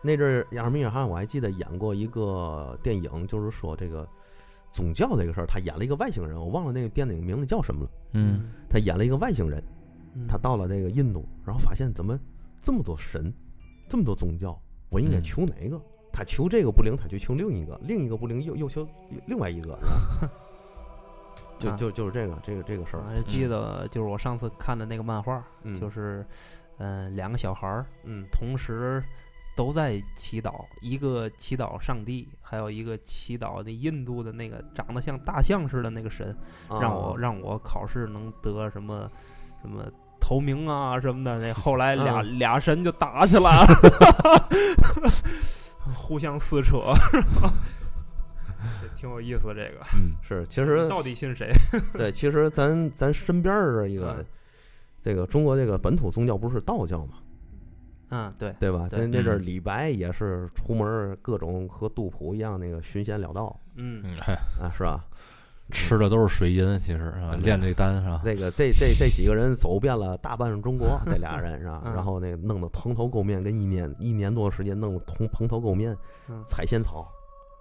[0.03, 4.09] 那阵儿亚尔米尔汗我还记得演过一个电影，就是说这个
[4.73, 7.91] 宗教这个事儿，他演了一个外星人，我忘了那个电影名字叫什么了。
[8.13, 8.49] 嗯。
[8.69, 9.63] 他演了一个外星人，
[10.15, 10.27] 嗯。
[10.27, 12.19] 他到了这个印度，然后发现怎么
[12.63, 13.33] 这么多神，
[13.89, 14.59] 这么多宗教，
[14.89, 15.23] 我应该嗯。
[15.23, 15.81] 求哪个？
[16.13, 18.87] 他求这个不灵，他就求另一个，另一个不灵又又求
[19.27, 19.79] 另外一个，
[21.59, 21.77] 就啊。
[21.77, 25.79] 就就是这个这个这个事儿，还记得就是我上次看的那个漫画，嗯。
[25.81, 26.25] 就是
[26.79, 28.27] 嗯两个小孩儿嗯。
[28.31, 29.03] 同时
[29.57, 36.37] 都在祈祷，一个祈祷上帝，还有一个祈祷那印度的那个长得像大象似的那个神，
[36.69, 36.79] 啊。
[36.81, 39.11] 让我让我考试能得什么
[39.61, 39.85] 什么
[40.21, 41.39] 头名啊什么的。
[41.39, 42.23] 那后来俩、啊。
[42.23, 43.67] 俩神就打起来了，
[45.95, 46.79] 互相撕扯，
[48.81, 49.49] 这挺有意思。
[49.49, 51.51] 这个嗯是其实到底信谁？
[51.95, 54.27] 对，其实咱咱身边儿一个嗯
[55.03, 57.15] 这个中国这个本土宗教不是道教嘛，
[58.11, 58.87] 嗯，对，对吧？
[58.89, 64.03] 对那那阵儿嗯李白也是出门儿各种和杜甫一样那个寻仙了道嗯
[64.61, 65.05] 啊，是吧？
[65.73, 68.21] 吃的都是水银，其实啊，嗯炼这丹是吧？
[68.25, 71.83] 这个这这这几个人走遍了大半中国，这俩人是吧？
[71.85, 75.97] 嗯然后那个弄得蓬头垢面，跟一年一年多时间弄得蓬蓬头垢面
[76.29, 77.09] 嗯，采仙草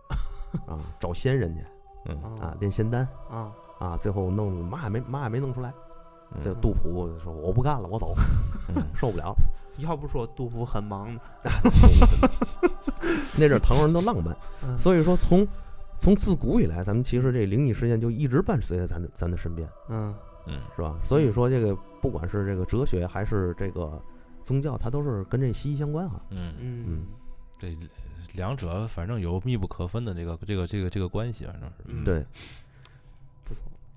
[0.68, 1.64] 啊，找仙人去
[2.06, 5.70] 嗯啊，炼仙丹啊，啊，最后弄嘛也没嘛也没弄出来。
[6.34, 8.14] 嗯这杜甫说我不干了，我走，
[8.74, 9.36] 嗯受不了。
[9.80, 11.22] 要不说杜甫很忙呢。
[13.38, 15.46] 那阵儿唐人都浪漫，嗯所以说从
[16.02, 20.14] 从自古以来，咱们其实这灵异事件就一直伴随在咱的咱的身边，嗯
[20.48, 20.98] 嗯是吧？
[21.00, 24.02] 所以说这个不管是这个哲学还是这个
[24.44, 26.20] 宗教，它都是跟这息息相关哈。
[26.32, 27.06] 嗯，嗯嗯
[27.60, 27.78] 这
[28.34, 31.76] 两者反正有密不可分的这个这个这个这个关系，反正是。
[31.86, 32.26] 嗯对，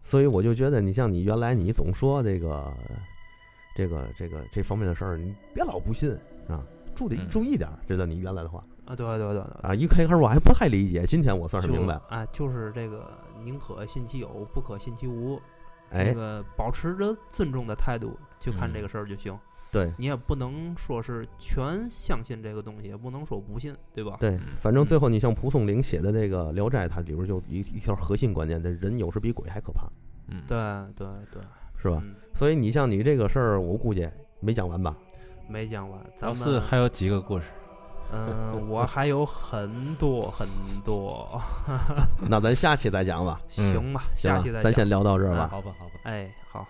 [0.03, 2.71] 所以我就觉得，你像你原来你总说这个
[3.75, 6.15] 这个这个这方面的事儿，你别老不信
[6.49, 6.63] 啊，
[6.95, 8.63] 注得嗯注意点儿，知道你原来的话。
[8.87, 9.75] 啊，对对对对啊！
[9.75, 12.03] 一开始我还不太理解，今天我算是明白了。
[12.09, 13.11] 啊，就是这个
[13.43, 15.41] 宁可信其有，不可信其无。
[15.91, 19.39] 那哎，个保持着尊重的态度去看这嗯个事儿就行。
[19.71, 24.17] 对你也不能说是全相信这个东西，也不能说不信，对吧？
[24.21, 29.89] 对，反正最后你像蒲松龄写的这个《聊斋》，它里边就一一条核心观念：这人有时比鬼还可怕，
[30.29, 30.57] 嗯，对
[30.95, 31.43] 对对，
[31.77, 32.01] 是吧？
[32.05, 34.09] 嗯，所以你像你这个事儿，我估计
[34.41, 34.97] 没讲完吧？
[35.49, 37.47] 没讲完，咱老们四还有几个故事？
[38.15, 40.47] 嗯，我还有很多很
[40.85, 41.41] 多，
[42.29, 43.41] 那咱下期再讲吧。
[43.49, 44.63] 行吧，行吧下期再，讲。
[44.63, 45.49] 咱先聊到这儿吧。
[45.51, 45.93] 好吧，好吧。
[46.05, 46.67] 哎，好，